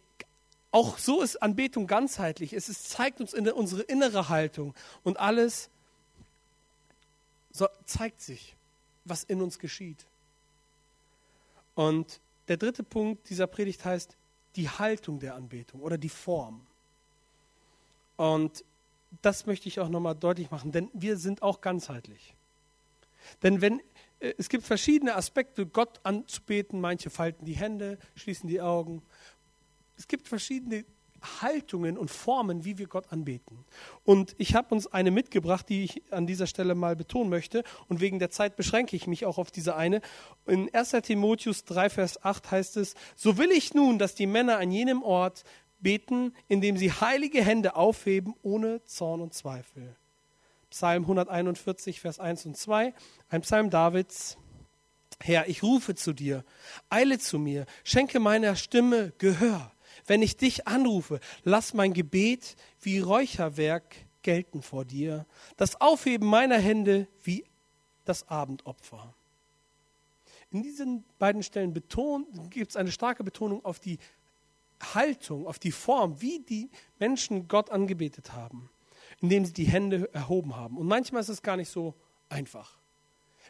auch 0.71 0.99
so 0.99 1.23
ist 1.23 1.43
Anbetung 1.43 1.87
ganzheitlich. 1.87 2.53
Es 2.53 2.69
ist, 2.69 2.91
zeigt 2.91 3.21
uns 3.21 3.33
in 3.33 3.49
unsere 3.49 3.83
innere 3.83 4.29
Haltung 4.29 4.75
und 5.05 5.19
alles 5.19 5.71
so, 7.53 7.67
zeigt 7.87 8.21
sich, 8.21 8.55
was 9.05 9.25
in 9.25 9.41
uns 9.41 9.59
geschieht. 9.59 10.05
Und 11.77 12.21
der 12.49 12.57
dritte 12.57 12.83
Punkt 12.83 13.31
dieser 13.31 13.47
Predigt 13.47 13.85
heißt 13.85 14.17
die 14.57 14.69
Haltung 14.69 15.21
der 15.21 15.37
Anbetung 15.37 15.81
oder 15.83 15.97
die 15.99 16.09
Form. 16.09 16.67
Und 18.17 18.65
das 19.23 19.47
möchte 19.47 19.69
ich 19.69 19.79
auch 19.79 19.89
nochmal 19.89 20.17
deutlich 20.17 20.51
machen, 20.51 20.73
denn 20.73 20.91
wir 20.93 21.17
sind 21.17 21.43
auch 21.43 21.61
ganzheitlich. 21.61 22.35
Denn 23.43 23.61
wenn 23.61 23.81
äh, 24.21 24.35
es 24.39 24.49
gibt 24.49 24.65
verschiedene 24.65 25.15
Aspekte, 25.15 25.67
Gott 25.67 26.01
anzubeten. 26.03 26.81
Manche 26.81 27.11
falten 27.11 27.45
die 27.45 27.57
Hände, 27.57 27.99
schließen 28.15 28.49
die 28.49 28.61
Augen. 28.61 29.03
Es 29.97 30.09
gibt 30.09 30.29
verschiedene 30.29 30.85
Haltungen 31.41 31.99
und 31.99 32.11
Formen, 32.11 32.65
wie 32.65 32.79
wir 32.79 32.87
Gott 32.87 33.13
anbeten. 33.13 33.65
Und 34.05 34.35
ich 34.39 34.55
habe 34.55 34.75
uns 34.75 34.87
eine 34.87 35.11
mitgebracht, 35.11 35.69
die 35.69 35.85
ich 35.85 36.03
an 36.13 36.27
dieser 36.27 36.47
Stelle 36.47 36.75
mal 36.75 36.97
betonen 36.97 37.31
möchte. 37.31 37.65
Und 37.89 38.01
wegen 38.01 38.19
der 38.19 38.31
Zeit 38.31 38.57
beschränke 38.57 38.97
ich 38.97 39.07
mich 39.07 39.25
auch 39.25 39.39
auf 39.39 39.51
diese 39.51 39.77
eine. 39.77 40.01
In 40.47 40.73
1 40.73 40.93
Timotheus 41.03 41.65
3, 41.65 41.91
Vers 41.91 42.25
8 42.25 42.51
heißt 42.51 42.77
es, 42.77 42.95
so 43.15 43.39
will 43.39 43.51
ich 43.51 43.75
nun, 43.75 43.99
dass 43.99 44.15
die 44.15 44.27
Männer 44.27 44.59
an 44.59 44.71
jenem 44.71 45.03
Ort 45.03 45.45
beten, 45.79 46.33
indem 46.49 46.77
sie 46.77 46.93
heilige 46.93 47.45
Hände 47.45 47.77
aufheben, 47.77 48.35
ohne 48.43 48.83
Zorn 48.85 49.21
und 49.21 49.35
Zweifel. 49.35 49.97
Psalm 50.71 51.03
141, 51.05 52.01
Vers 52.01 52.19
1 52.19 52.47
und 52.47 52.57
2, 52.57 52.93
ein 53.29 53.41
Psalm 53.43 53.71
Davids. 53.71 54.37
Herr, 55.23 55.49
ich 55.49 55.63
rufe 55.63 55.95
zu 55.95 56.13
dir, 56.13 56.45
eile 56.91 57.19
zu 57.19 57.39
mir, 57.39 57.65
schenke 57.85 58.21
meiner 58.21 58.57
Stimme 58.57 59.13
Gehör. 59.19 59.73
Wenn 60.07 60.23
ich 60.23 60.37
dich 60.37 60.67
anrufe, 60.69 61.21
lass 61.43 61.75
mein 61.75 61.93
Gebet 61.93 62.57
wie 62.81 62.99
Räucherwerk 63.01 63.97
gelten 64.23 64.63
vor 64.63 64.85
dir, 64.85 65.27
das 65.57 65.81
Aufheben 65.81 66.29
meiner 66.29 66.59
Hände 66.59 67.09
wie 67.23 67.45
das 68.05 68.29
Abendopfer. 68.29 69.15
In 70.51 70.63
diesen 70.63 71.05
beiden 71.19 71.43
Stellen 71.43 71.75
gibt 71.75 72.71
es 72.71 72.77
eine 72.77 72.93
starke 72.93 73.25
Betonung 73.25 73.65
auf 73.65 73.81
die 73.81 73.99
Haltung, 74.95 75.47
auf 75.47 75.59
die 75.59 75.73
Form, 75.73 76.21
wie 76.21 76.41
die 76.41 76.71
Menschen 76.99 77.49
Gott 77.49 77.71
angebetet 77.71 78.33
haben, 78.33 78.71
indem 79.21 79.45
sie 79.45 79.53
die 79.53 79.65
Hände 79.65 80.13
erhoben 80.13 80.57
haben. 80.57 80.77
Und 80.77 80.87
manchmal 80.87 81.23
ist 81.23 81.29
es 81.29 81.43
gar 81.43 81.57
nicht 81.57 81.71
so 81.71 81.95
einfach. 82.29 82.79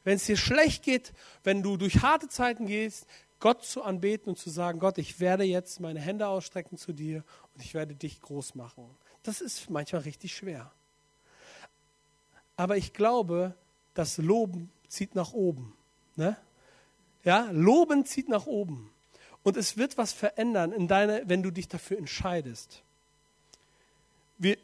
Wenn 0.04 0.16
es 0.16 0.26
dir 0.26 0.36
schlecht 0.36 0.84
geht, 0.84 1.12
wenn 1.42 1.62
du 1.62 1.76
durch 1.76 2.02
harte 2.02 2.28
Zeiten 2.28 2.66
gehst, 2.66 3.06
Gott 3.40 3.64
zu 3.64 3.82
anbeten 3.82 4.30
und 4.30 4.36
zu 4.38 4.50
sagen, 4.50 4.78
Gott, 4.78 4.98
ich 4.98 5.20
werde 5.20 5.44
jetzt 5.44 5.80
meine 5.80 6.00
Hände 6.00 6.28
ausstrecken 6.28 6.78
zu 6.78 6.92
dir 6.92 7.24
und 7.54 7.62
ich 7.62 7.74
werde 7.74 7.94
dich 7.94 8.20
groß 8.20 8.54
machen. 8.54 8.84
Das 9.22 9.40
ist 9.40 9.68
manchmal 9.70 10.02
richtig 10.02 10.34
schwer. 10.34 10.72
Aber 12.56 12.76
ich 12.76 12.92
glaube, 12.92 13.54
das 13.94 14.18
Loben 14.18 14.70
zieht 14.88 15.14
nach 15.14 15.32
oben. 15.32 15.74
Ne? 16.16 16.36
Ja, 17.24 17.50
Loben 17.52 18.06
zieht 18.06 18.28
nach 18.28 18.46
oben. 18.46 18.90
Und 19.42 19.56
es 19.56 19.76
wird 19.76 19.98
was 19.98 20.12
verändern 20.12 20.72
in 20.72 20.88
deine, 20.88 21.22
wenn 21.26 21.42
du 21.42 21.50
dich 21.50 21.68
dafür 21.68 21.98
entscheidest. 21.98 22.82
Wir, 24.38 24.56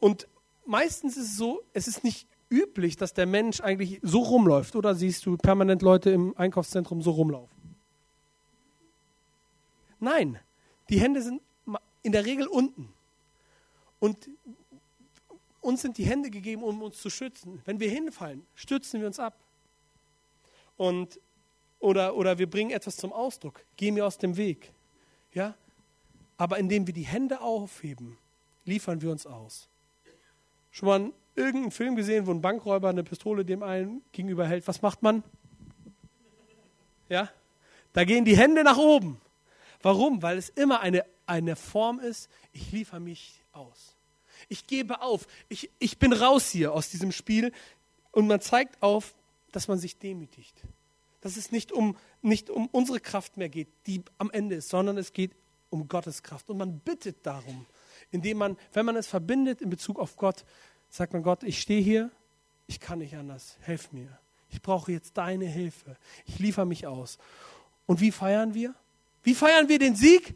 und 0.00 0.26
meistens 0.66 1.16
ist 1.16 1.30
es 1.30 1.36
so, 1.36 1.62
es 1.72 1.86
ist 1.86 2.02
nicht 2.02 2.26
üblich, 2.48 2.96
dass 2.96 3.12
der 3.12 3.26
Mensch 3.26 3.60
eigentlich 3.60 4.00
so 4.02 4.20
rumläuft. 4.20 4.76
Oder 4.76 4.94
siehst 4.94 5.26
du 5.26 5.36
permanent 5.36 5.82
Leute 5.82 6.10
im 6.10 6.36
Einkaufszentrum 6.36 7.02
so 7.02 7.12
rumlaufen? 7.12 7.53
Nein, 10.00 10.38
die 10.88 11.00
Hände 11.00 11.22
sind 11.22 11.40
in 12.02 12.12
der 12.12 12.24
Regel 12.24 12.46
unten. 12.46 12.92
Und 13.98 14.28
uns 15.60 15.80
sind 15.80 15.96
die 15.96 16.04
Hände 16.04 16.30
gegeben, 16.30 16.62
um 16.62 16.82
uns 16.82 17.00
zu 17.00 17.08
schützen. 17.08 17.62
Wenn 17.64 17.80
wir 17.80 17.88
hinfallen, 17.88 18.46
stützen 18.54 19.00
wir 19.00 19.06
uns 19.06 19.18
ab. 19.18 19.34
Und, 20.76 21.18
oder, 21.78 22.14
oder 22.14 22.38
wir 22.38 22.48
bringen 22.48 22.70
etwas 22.70 22.96
zum 22.96 23.12
Ausdruck, 23.12 23.64
gehen 23.76 23.96
wir 23.96 24.06
aus 24.06 24.18
dem 24.18 24.36
Weg. 24.36 24.70
Ja? 25.32 25.54
Aber 26.36 26.58
indem 26.58 26.86
wir 26.86 26.92
die 26.92 27.06
Hände 27.06 27.40
aufheben, 27.40 28.18
liefern 28.64 29.00
wir 29.00 29.10
uns 29.10 29.26
aus. 29.26 29.68
Schon 30.70 30.88
mal 30.88 31.12
irgendeinen 31.34 31.70
Film 31.70 31.96
gesehen, 31.96 32.26
wo 32.26 32.32
ein 32.32 32.42
Bankräuber 32.42 32.90
eine 32.90 33.04
Pistole 33.04 33.44
dem 33.44 33.62
einen 33.62 34.02
gegenüber 34.12 34.46
hält? 34.46 34.66
Was 34.68 34.82
macht 34.82 35.02
man? 35.02 35.22
Ja? 37.08 37.30
Da 37.92 38.04
gehen 38.04 38.24
die 38.24 38.36
Hände 38.36 38.64
nach 38.64 38.76
oben. 38.76 39.20
Warum? 39.84 40.22
Weil 40.22 40.38
es 40.38 40.48
immer 40.48 40.80
eine, 40.80 41.04
eine 41.26 41.56
Form 41.56 42.00
ist, 42.00 42.30
ich 42.52 42.72
liefere 42.72 43.00
mich 43.00 43.42
aus. 43.52 43.94
Ich 44.48 44.66
gebe 44.66 45.02
auf. 45.02 45.26
Ich, 45.50 45.70
ich 45.78 45.98
bin 45.98 46.14
raus 46.14 46.50
hier 46.50 46.72
aus 46.72 46.88
diesem 46.88 47.12
Spiel. 47.12 47.52
Und 48.10 48.26
man 48.26 48.40
zeigt 48.40 48.82
auf, 48.82 49.14
dass 49.52 49.68
man 49.68 49.78
sich 49.78 49.98
demütigt. 49.98 50.54
Dass 51.20 51.36
es 51.36 51.52
nicht 51.52 51.70
um, 51.70 51.98
nicht 52.22 52.48
um 52.48 52.68
unsere 52.68 52.98
Kraft 52.98 53.36
mehr 53.36 53.50
geht, 53.50 53.68
die 53.86 54.02
am 54.16 54.30
Ende 54.30 54.54
ist, 54.54 54.70
sondern 54.70 54.96
es 54.96 55.12
geht 55.12 55.32
um 55.68 55.86
Gottes 55.86 56.22
Kraft. 56.22 56.48
Und 56.48 56.56
man 56.56 56.78
bittet 56.78 57.18
darum, 57.26 57.66
indem 58.10 58.38
man, 58.38 58.56
wenn 58.72 58.86
man 58.86 58.96
es 58.96 59.06
verbindet 59.06 59.60
in 59.60 59.68
Bezug 59.68 59.98
auf 59.98 60.16
Gott, 60.16 60.46
sagt 60.88 61.12
man 61.12 61.22
Gott, 61.22 61.42
ich 61.42 61.60
stehe 61.60 61.82
hier, 61.82 62.10
ich 62.66 62.80
kann 62.80 63.00
nicht 63.00 63.16
anders, 63.16 63.58
helf 63.60 63.92
mir. 63.92 64.18
Ich 64.48 64.62
brauche 64.62 64.92
jetzt 64.92 65.18
deine 65.18 65.44
Hilfe. 65.44 65.98
Ich 66.24 66.38
liefere 66.38 66.64
mich 66.64 66.86
aus. 66.86 67.18
Und 67.84 68.00
wie 68.00 68.12
feiern 68.12 68.54
wir? 68.54 68.74
Wie 69.24 69.34
feiern 69.34 69.68
wir 69.68 69.80
den 69.80 69.96
Sieg? 69.96 70.34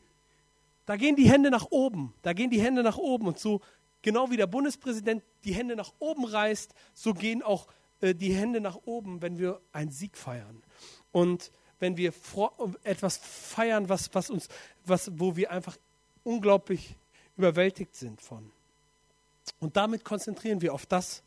Da 0.86 0.96
gehen 0.96 1.14
die 1.14 1.30
Hände 1.30 1.50
nach 1.50 1.66
oben. 1.70 2.14
Da 2.22 2.32
gehen 2.32 2.50
die 2.50 2.60
Hände 2.60 2.82
nach 2.82 2.96
oben. 2.96 3.28
Und 3.28 3.38
so 3.38 3.60
Genau 4.02 4.30
wie 4.30 4.36
der 4.36 4.46
Bundespräsident 4.46 5.22
die 5.44 5.54
Hände 5.54 5.74
nach 5.74 5.92
oben 5.98 6.24
reißt, 6.24 6.72
so 6.94 7.14
gehen 7.14 7.42
auch 7.42 7.66
äh, 8.00 8.14
die 8.14 8.32
Hände 8.32 8.60
nach 8.60 8.76
oben, 8.84 9.22
wenn 9.22 9.38
wir 9.38 9.60
einen 9.72 9.90
Sieg 9.90 10.16
feiern. 10.16 10.62
Und 11.10 11.50
wenn 11.80 11.96
wir 11.96 12.12
etwas 12.84 13.18
feiern, 13.18 13.88
was, 13.88 14.14
was 14.14 14.30
uns, 14.30 14.48
was, 14.84 15.10
wo 15.18 15.36
wir 15.36 15.50
einfach 15.50 15.76
unglaublich 16.24 16.96
überwältigt 17.36 17.94
sind 17.94 18.20
von. 18.20 18.50
Und 19.60 19.76
damit 19.76 20.04
konzentrieren 20.04 20.60
wir 20.60 20.74
auf 20.74 20.86
das, 20.86 21.22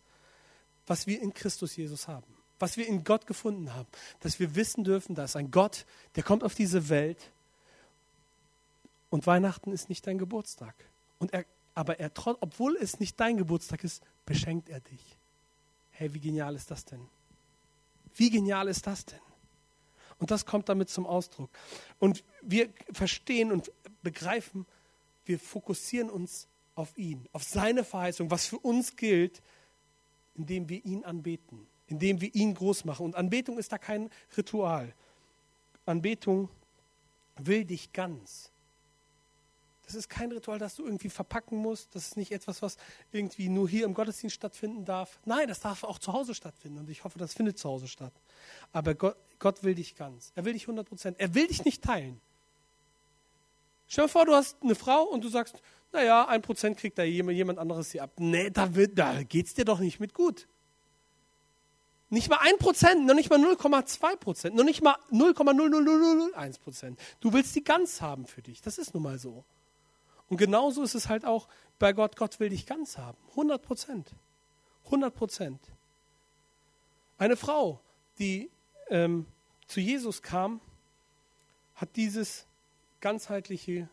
was 0.87 1.07
wir 1.07 1.21
in 1.21 1.33
Christus 1.33 1.75
Jesus 1.75 2.07
haben, 2.07 2.27
was 2.59 2.77
wir 2.77 2.87
in 2.87 3.03
Gott 3.03 3.27
gefunden 3.27 3.73
haben, 3.73 3.87
dass 4.19 4.39
wir 4.39 4.55
wissen 4.55 4.83
dürfen, 4.83 5.15
da 5.15 5.23
ist 5.25 5.35
ein 5.35 5.51
Gott, 5.51 5.85
der 6.15 6.23
kommt 6.23 6.43
auf 6.43 6.53
diese 6.53 6.89
Welt 6.89 7.31
und 9.11 9.27
Weihnachten 9.27 9.71
ist 9.71 9.89
nicht 9.89 10.07
dein 10.07 10.17
Geburtstag. 10.17 10.73
Und 11.19 11.31
er 11.33 11.45
aber 11.73 11.99
er, 11.99 12.11
obwohl 12.41 12.75
es 12.75 12.99
nicht 12.99 13.19
dein 13.19 13.37
Geburtstag 13.37 13.83
ist, 13.83 14.03
beschenkt 14.25 14.69
er 14.69 14.81
dich. 14.81 15.17
Hey, 15.91 16.13
wie 16.13 16.19
genial 16.19 16.55
ist 16.55 16.71
das 16.71 16.85
denn? 16.85 17.07
Wie 18.15 18.29
genial 18.29 18.67
ist 18.67 18.87
das 18.87 19.05
denn? 19.05 19.19
Und 20.19 20.31
das 20.31 20.45
kommt 20.45 20.69
damit 20.69 20.89
zum 20.89 21.05
Ausdruck. 21.05 21.49
Und 21.97 22.23
wir 22.41 22.69
verstehen 22.91 23.51
und 23.51 23.71
begreifen, 24.03 24.65
wir 25.25 25.39
fokussieren 25.39 26.09
uns 26.09 26.47
auf 26.75 26.97
ihn, 26.97 27.27
auf 27.31 27.43
seine 27.43 27.83
Verheißung, 27.83 28.29
was 28.29 28.45
für 28.45 28.59
uns 28.59 28.95
gilt, 28.95 29.41
indem 30.35 30.69
wir 30.69 30.83
ihn 30.85 31.03
anbeten, 31.03 31.67
indem 31.87 32.21
wir 32.21 32.33
ihn 32.35 32.53
groß 32.53 32.85
machen. 32.85 33.05
Und 33.05 33.15
Anbetung 33.15 33.57
ist 33.57 33.71
da 33.71 33.77
kein 33.77 34.09
Ritual. 34.35 34.93
Anbetung 35.85 36.49
will 37.37 37.65
dich 37.65 37.91
ganz. 37.93 38.50
Das 39.91 39.97
ist 39.97 40.09
kein 40.09 40.31
Ritual, 40.31 40.57
das 40.57 40.75
du 40.75 40.85
irgendwie 40.85 41.09
verpacken 41.09 41.57
musst. 41.57 41.93
Das 41.95 42.07
ist 42.07 42.15
nicht 42.15 42.31
etwas, 42.31 42.61
was 42.61 42.77
irgendwie 43.11 43.49
nur 43.49 43.67
hier 43.67 43.83
im 43.83 43.93
Gottesdienst 43.93 44.33
stattfinden 44.33 44.85
darf. 44.85 45.19
Nein, 45.25 45.49
das 45.49 45.59
darf 45.59 45.83
auch 45.83 45.99
zu 45.99 46.13
Hause 46.13 46.33
stattfinden. 46.33 46.79
Und 46.79 46.89
ich 46.89 47.03
hoffe, 47.03 47.19
das 47.19 47.33
findet 47.33 47.59
zu 47.59 47.67
Hause 47.67 47.89
statt. 47.89 48.13
Aber 48.71 48.95
Gott, 48.95 49.17
Gott 49.37 49.63
will 49.63 49.75
dich 49.75 49.95
ganz. 49.95 50.31
Er 50.33 50.45
will 50.45 50.53
dich 50.53 50.63
100 50.63 50.87
Prozent. 50.87 51.19
Er 51.19 51.35
will 51.35 51.45
dich 51.47 51.65
nicht 51.65 51.83
teilen. 51.83 52.21
Stell 53.87 54.05
dir 54.05 54.09
vor, 54.09 54.25
du 54.25 54.33
hast 54.33 54.55
eine 54.63 54.75
Frau 54.75 55.03
und 55.03 55.25
du 55.25 55.27
sagst, 55.27 55.61
naja, 55.91 56.25
ein 56.25 56.41
Prozent 56.41 56.77
kriegt 56.77 56.97
da 56.97 57.03
jemand 57.03 57.59
anderes 57.59 57.91
sie 57.91 57.99
ab. 57.99 58.11
Nee, 58.17 58.49
da, 58.49 58.67
da 58.67 59.23
geht 59.23 59.47
es 59.47 59.55
dir 59.55 59.65
doch 59.65 59.79
nicht 59.79 59.99
mit 59.99 60.13
gut. 60.13 60.47
Nicht 62.09 62.29
mal 62.29 62.39
ein 62.39 62.57
Prozent, 62.59 63.05
noch 63.05 63.13
nicht 63.13 63.29
mal 63.29 63.39
0,2 63.39 64.15
Prozent, 64.15 64.55
noch 64.55 64.63
nicht 64.63 64.81
mal 64.81 64.95
0,00001 65.11 66.59
Prozent. 66.61 66.99
Du 67.19 67.33
willst 67.33 67.53
die 67.57 67.63
ganz 67.63 67.99
haben 67.99 68.25
für 68.25 68.41
dich. 68.41 68.61
Das 68.61 68.77
ist 68.77 68.93
nun 68.93 69.03
mal 69.03 69.19
so. 69.19 69.43
Und 70.31 70.37
genauso 70.37 70.81
ist 70.81 70.95
es 70.95 71.09
halt 71.09 71.25
auch 71.25 71.49
bei 71.77 71.91
Gott. 71.91 72.15
Gott 72.15 72.39
will 72.39 72.47
dich 72.47 72.65
ganz 72.65 72.97
haben. 72.97 73.17
100 73.31 73.61
Prozent. 73.61 74.15
100 74.85 75.13
Prozent. 75.13 75.59
Eine 77.17 77.35
Frau, 77.35 77.81
die 78.17 78.49
ähm, 78.89 79.25
zu 79.67 79.81
Jesus 79.81 80.21
kam, 80.21 80.61
hat 81.75 81.97
dieses 81.97 82.45
ganzheitliche, 83.01 83.89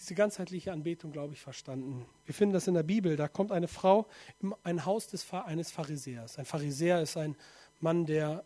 diese 0.00 0.16
ganzheitliche 0.16 0.72
Anbetung, 0.72 1.12
glaube 1.12 1.32
ich, 1.32 1.40
verstanden. 1.40 2.04
Wir 2.24 2.34
finden 2.34 2.54
das 2.54 2.66
in 2.66 2.74
der 2.74 2.82
Bibel. 2.82 3.14
Da 3.14 3.28
kommt 3.28 3.52
eine 3.52 3.68
Frau 3.68 4.08
in 4.40 4.52
ein 4.64 4.84
Haus 4.84 5.06
des, 5.06 5.32
eines 5.32 5.70
Pharisäers. 5.70 6.40
Ein 6.40 6.44
Pharisäer 6.44 7.02
ist 7.02 7.16
ein 7.16 7.36
Mann, 7.78 8.04
der, 8.04 8.42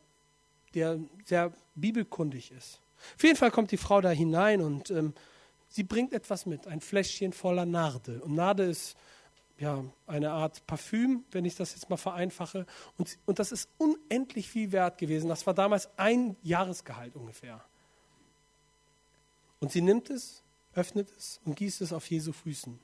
der 0.74 0.98
sehr 1.24 1.50
bibelkundig 1.76 2.52
ist. 2.52 2.82
Auf 3.16 3.22
jeden 3.22 3.36
Fall 3.36 3.50
kommt 3.50 3.70
die 3.70 3.78
Frau 3.78 4.02
da 4.02 4.10
hinein 4.10 4.60
und 4.60 4.90
ähm, 4.90 5.14
sie 5.72 5.82
bringt 5.82 6.12
etwas 6.12 6.46
mit, 6.46 6.66
ein 6.66 6.80
Fläschchen 6.80 7.32
voller 7.32 7.64
Narde. 7.64 8.22
Und 8.22 8.34
Narde 8.34 8.64
ist 8.64 8.94
ja, 9.58 9.82
eine 10.06 10.30
Art 10.30 10.66
Parfüm, 10.66 11.24
wenn 11.30 11.44
ich 11.44 11.56
das 11.56 11.74
jetzt 11.74 11.88
mal 11.88 11.96
vereinfache. 11.96 12.66
Und, 12.98 13.18
und 13.24 13.38
das 13.38 13.52
ist 13.52 13.68
unendlich 13.78 14.48
viel 14.48 14.70
wert 14.72 14.98
gewesen. 14.98 15.28
Das 15.28 15.46
war 15.46 15.54
damals 15.54 15.88
ein 15.96 16.36
Jahresgehalt 16.42 17.16
ungefähr. 17.16 17.64
Und 19.60 19.72
sie 19.72 19.80
nimmt 19.80 20.10
es, 20.10 20.42
öffnet 20.74 21.08
es 21.16 21.40
und 21.44 21.56
gießt 21.56 21.80
es 21.80 21.92
auf 21.92 22.10
Jesu 22.10 22.32
Füßen. 22.32 22.78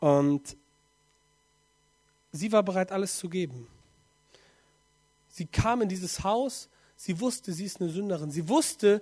Und 0.00 0.56
sie 2.32 2.52
war 2.52 2.62
bereit, 2.62 2.92
alles 2.92 3.16
zu 3.16 3.28
geben. 3.28 3.68
Sie 5.28 5.46
kam 5.46 5.80
in 5.82 5.88
dieses 5.88 6.22
Haus, 6.22 6.68
sie 6.96 7.18
wusste, 7.18 7.52
sie 7.52 7.64
ist 7.64 7.80
eine 7.80 7.90
Sünderin. 7.90 8.30
Sie 8.30 8.48
wusste, 8.48 9.00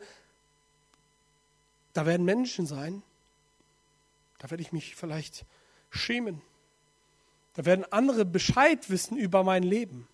da 1.93 2.07
werden 2.07 2.25
Menschen 2.25 2.67
sein, 2.67 3.03
da 4.39 4.51
werde 4.51 4.63
ich 4.63 4.73
mich 4.73 4.97
vielleicht 4.97 5.45
schämen. 5.91 6.41
Da 7.55 7.65
werden 7.65 7.85
andere 7.93 8.25
Bescheid 8.25 8.89
wissen 8.91 9.17
über 9.17 9.45
mein 9.45 9.63
Leben. 9.63 10.09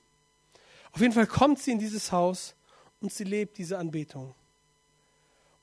Auf 0.93 1.01
jeden 1.01 1.13
Fall 1.13 1.27
kommt 1.27 1.61
sie 1.61 1.71
in 1.73 1.79
dieses 1.79 2.13
Haus 2.13 2.55
und 3.01 3.13
sie 3.13 3.25
lebt 3.25 3.59
diese 3.59 3.79
Anbetung. 3.79 4.35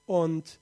Und 0.05 0.59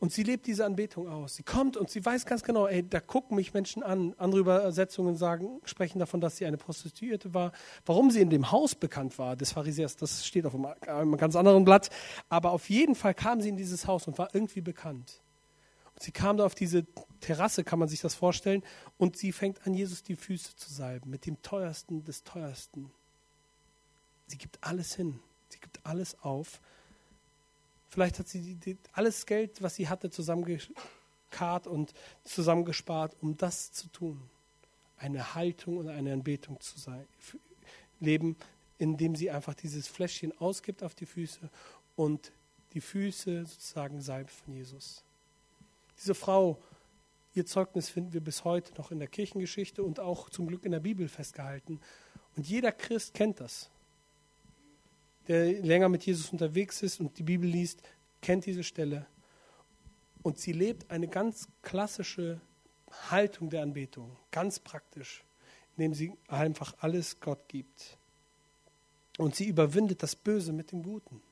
Und 0.00 0.14
sie 0.14 0.22
lebt 0.22 0.46
diese 0.46 0.64
Anbetung 0.64 1.08
aus. 1.08 1.36
Sie 1.36 1.42
kommt 1.42 1.76
und 1.76 1.90
sie 1.90 2.02
weiß 2.02 2.24
ganz 2.24 2.42
genau, 2.42 2.66
ey, 2.66 2.82
da 2.82 3.00
gucken 3.00 3.36
mich 3.36 3.52
Menschen 3.52 3.82
an. 3.82 4.14
Andere 4.16 4.40
Übersetzungen 4.40 5.14
sagen, 5.14 5.60
sprechen 5.64 5.98
davon, 5.98 6.22
dass 6.22 6.38
sie 6.38 6.46
eine 6.46 6.56
Prostituierte 6.56 7.34
war. 7.34 7.52
Warum 7.84 8.10
sie 8.10 8.22
in 8.22 8.30
dem 8.30 8.50
Haus 8.50 8.74
bekannt 8.74 9.18
war, 9.18 9.36
des 9.36 9.52
Pharisäers, 9.52 9.96
das 9.96 10.26
steht 10.26 10.46
auf 10.46 10.54
einem, 10.54 10.68
einem 10.86 11.16
ganz 11.18 11.36
anderen 11.36 11.66
Blatt. 11.66 11.90
Aber 12.30 12.52
auf 12.52 12.70
jeden 12.70 12.94
Fall 12.94 13.12
kam 13.12 13.42
sie 13.42 13.50
in 13.50 13.58
dieses 13.58 13.86
Haus 13.86 14.08
und 14.08 14.16
war 14.16 14.34
irgendwie 14.34 14.62
bekannt. 14.62 15.20
Und 15.94 16.02
sie 16.02 16.12
kam 16.12 16.38
da 16.38 16.46
auf 16.46 16.54
diese 16.54 16.86
Terrasse, 17.20 17.62
kann 17.62 17.78
man 17.78 17.88
sich 17.88 18.00
das 18.00 18.14
vorstellen, 18.14 18.62
und 18.96 19.18
sie 19.18 19.32
fängt 19.32 19.66
an, 19.66 19.74
Jesus 19.74 20.02
die 20.02 20.16
Füße 20.16 20.56
zu 20.56 20.72
salben, 20.72 21.10
mit 21.10 21.26
dem 21.26 21.42
teuersten 21.42 22.04
des 22.04 22.24
teuersten. 22.24 22.90
Sie 24.28 24.38
gibt 24.38 24.58
alles 24.62 24.94
hin. 24.94 25.20
Sie 25.50 25.60
gibt 25.60 25.84
alles 25.84 26.16
auf 26.22 26.60
Vielleicht 27.90 28.20
hat 28.20 28.28
sie 28.28 28.40
die, 28.40 28.54
die, 28.54 28.78
alles 28.92 29.26
Geld, 29.26 29.60
was 29.62 29.74
sie 29.74 29.88
hatte, 29.88 30.10
zusammengekarrt 30.10 31.66
und 31.66 31.92
zusammengespart, 32.22 33.16
um 33.20 33.36
das 33.36 33.72
zu 33.72 33.88
tun. 33.88 34.22
Eine 34.96 35.34
Haltung 35.34 35.76
und 35.76 35.88
eine 35.88 36.12
Anbetung 36.12 36.60
zu 36.60 36.78
sein, 36.78 37.04
leben, 37.98 38.36
indem 38.78 39.16
sie 39.16 39.30
einfach 39.30 39.54
dieses 39.54 39.88
Fläschchen 39.88 40.38
ausgibt 40.38 40.84
auf 40.84 40.94
die 40.94 41.06
Füße 41.06 41.50
und 41.96 42.32
die 42.74 42.80
Füße 42.80 43.44
sozusagen 43.44 44.00
salbt 44.00 44.30
von 44.30 44.54
Jesus. 44.54 45.02
Diese 45.98 46.14
Frau, 46.14 46.62
ihr 47.34 47.44
Zeugnis 47.44 47.88
finden 47.88 48.12
wir 48.12 48.20
bis 48.20 48.44
heute 48.44 48.72
noch 48.74 48.92
in 48.92 49.00
der 49.00 49.08
Kirchengeschichte 49.08 49.82
und 49.82 49.98
auch 49.98 50.30
zum 50.30 50.46
Glück 50.46 50.64
in 50.64 50.70
der 50.70 50.80
Bibel 50.80 51.08
festgehalten. 51.08 51.80
Und 52.36 52.46
jeder 52.46 52.70
Christ 52.70 53.14
kennt 53.14 53.40
das 53.40 53.68
der 55.30 55.62
länger 55.62 55.88
mit 55.88 56.04
Jesus 56.04 56.32
unterwegs 56.32 56.82
ist 56.82 56.98
und 56.98 57.16
die 57.16 57.22
Bibel 57.22 57.48
liest, 57.48 57.82
kennt 58.20 58.46
diese 58.46 58.64
Stelle. 58.64 59.06
Und 60.24 60.40
sie 60.40 60.50
lebt 60.50 60.90
eine 60.90 61.06
ganz 61.06 61.46
klassische 61.62 62.40
Haltung 63.10 63.48
der 63.48 63.62
Anbetung, 63.62 64.16
ganz 64.32 64.58
praktisch, 64.58 65.22
indem 65.76 65.94
sie 65.94 66.12
einfach 66.26 66.74
alles 66.80 67.20
Gott 67.20 67.46
gibt. 67.46 67.96
Und 69.18 69.36
sie 69.36 69.46
überwindet 69.46 70.02
das 70.02 70.16
Böse 70.16 70.52
mit 70.52 70.72
dem 70.72 70.82
Guten. 70.82 71.22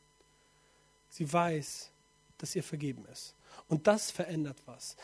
Sie 1.09 1.31
weiß, 1.31 1.91
dass 2.39 2.55
ihr 2.55 2.63
vergeben 2.63 3.05
ist. 3.07 3.35
Und 3.67 3.89
das 3.89 4.13
verändert 4.13 4.63
was. 4.65 4.97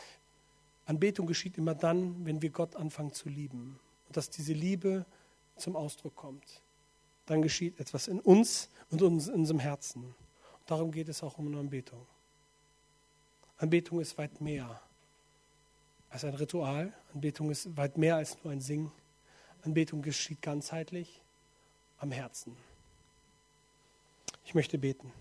Anbetung 0.85 1.27
geschieht 1.27 1.57
immer 1.57 1.75
dann, 1.75 2.25
wenn 2.25 2.41
wir 2.41 2.49
Gott 2.49 2.77
anfangen 2.77 3.11
zu 3.11 3.27
lieben. 3.27 3.77
Und 4.07 4.15
dass 4.15 4.29
diese 4.29 4.53
Liebe 4.53 5.05
zum 5.57 5.75
Ausdruck 5.75 6.15
kommt 6.15 6.61
dann 7.25 7.41
geschieht 7.41 7.79
etwas 7.79 8.07
in 8.07 8.19
uns 8.19 8.69
und 8.89 9.01
in 9.01 9.07
unserem 9.07 9.59
Herzen. 9.59 10.03
Und 10.03 10.15
darum 10.71 10.91
geht 10.91 11.09
es 11.09 11.23
auch 11.23 11.37
um 11.37 11.47
eine 11.47 11.59
Anbetung. 11.59 12.05
Anbetung 13.57 13.99
ist 13.99 14.17
weit 14.17 14.41
mehr 14.41 14.81
als 16.09 16.23
ein 16.23 16.33
Ritual. 16.33 16.93
Anbetung 17.13 17.51
ist 17.51 17.75
weit 17.77 17.97
mehr 17.97 18.17
als 18.17 18.37
nur 18.43 18.53
ein 18.53 18.61
Singen. 18.61 18.91
Anbetung 19.63 20.01
geschieht 20.01 20.41
ganzheitlich 20.41 21.21
am 21.97 22.11
Herzen. 22.11 22.55
Ich 24.43 24.53
möchte 24.53 24.77
beten. 24.77 25.11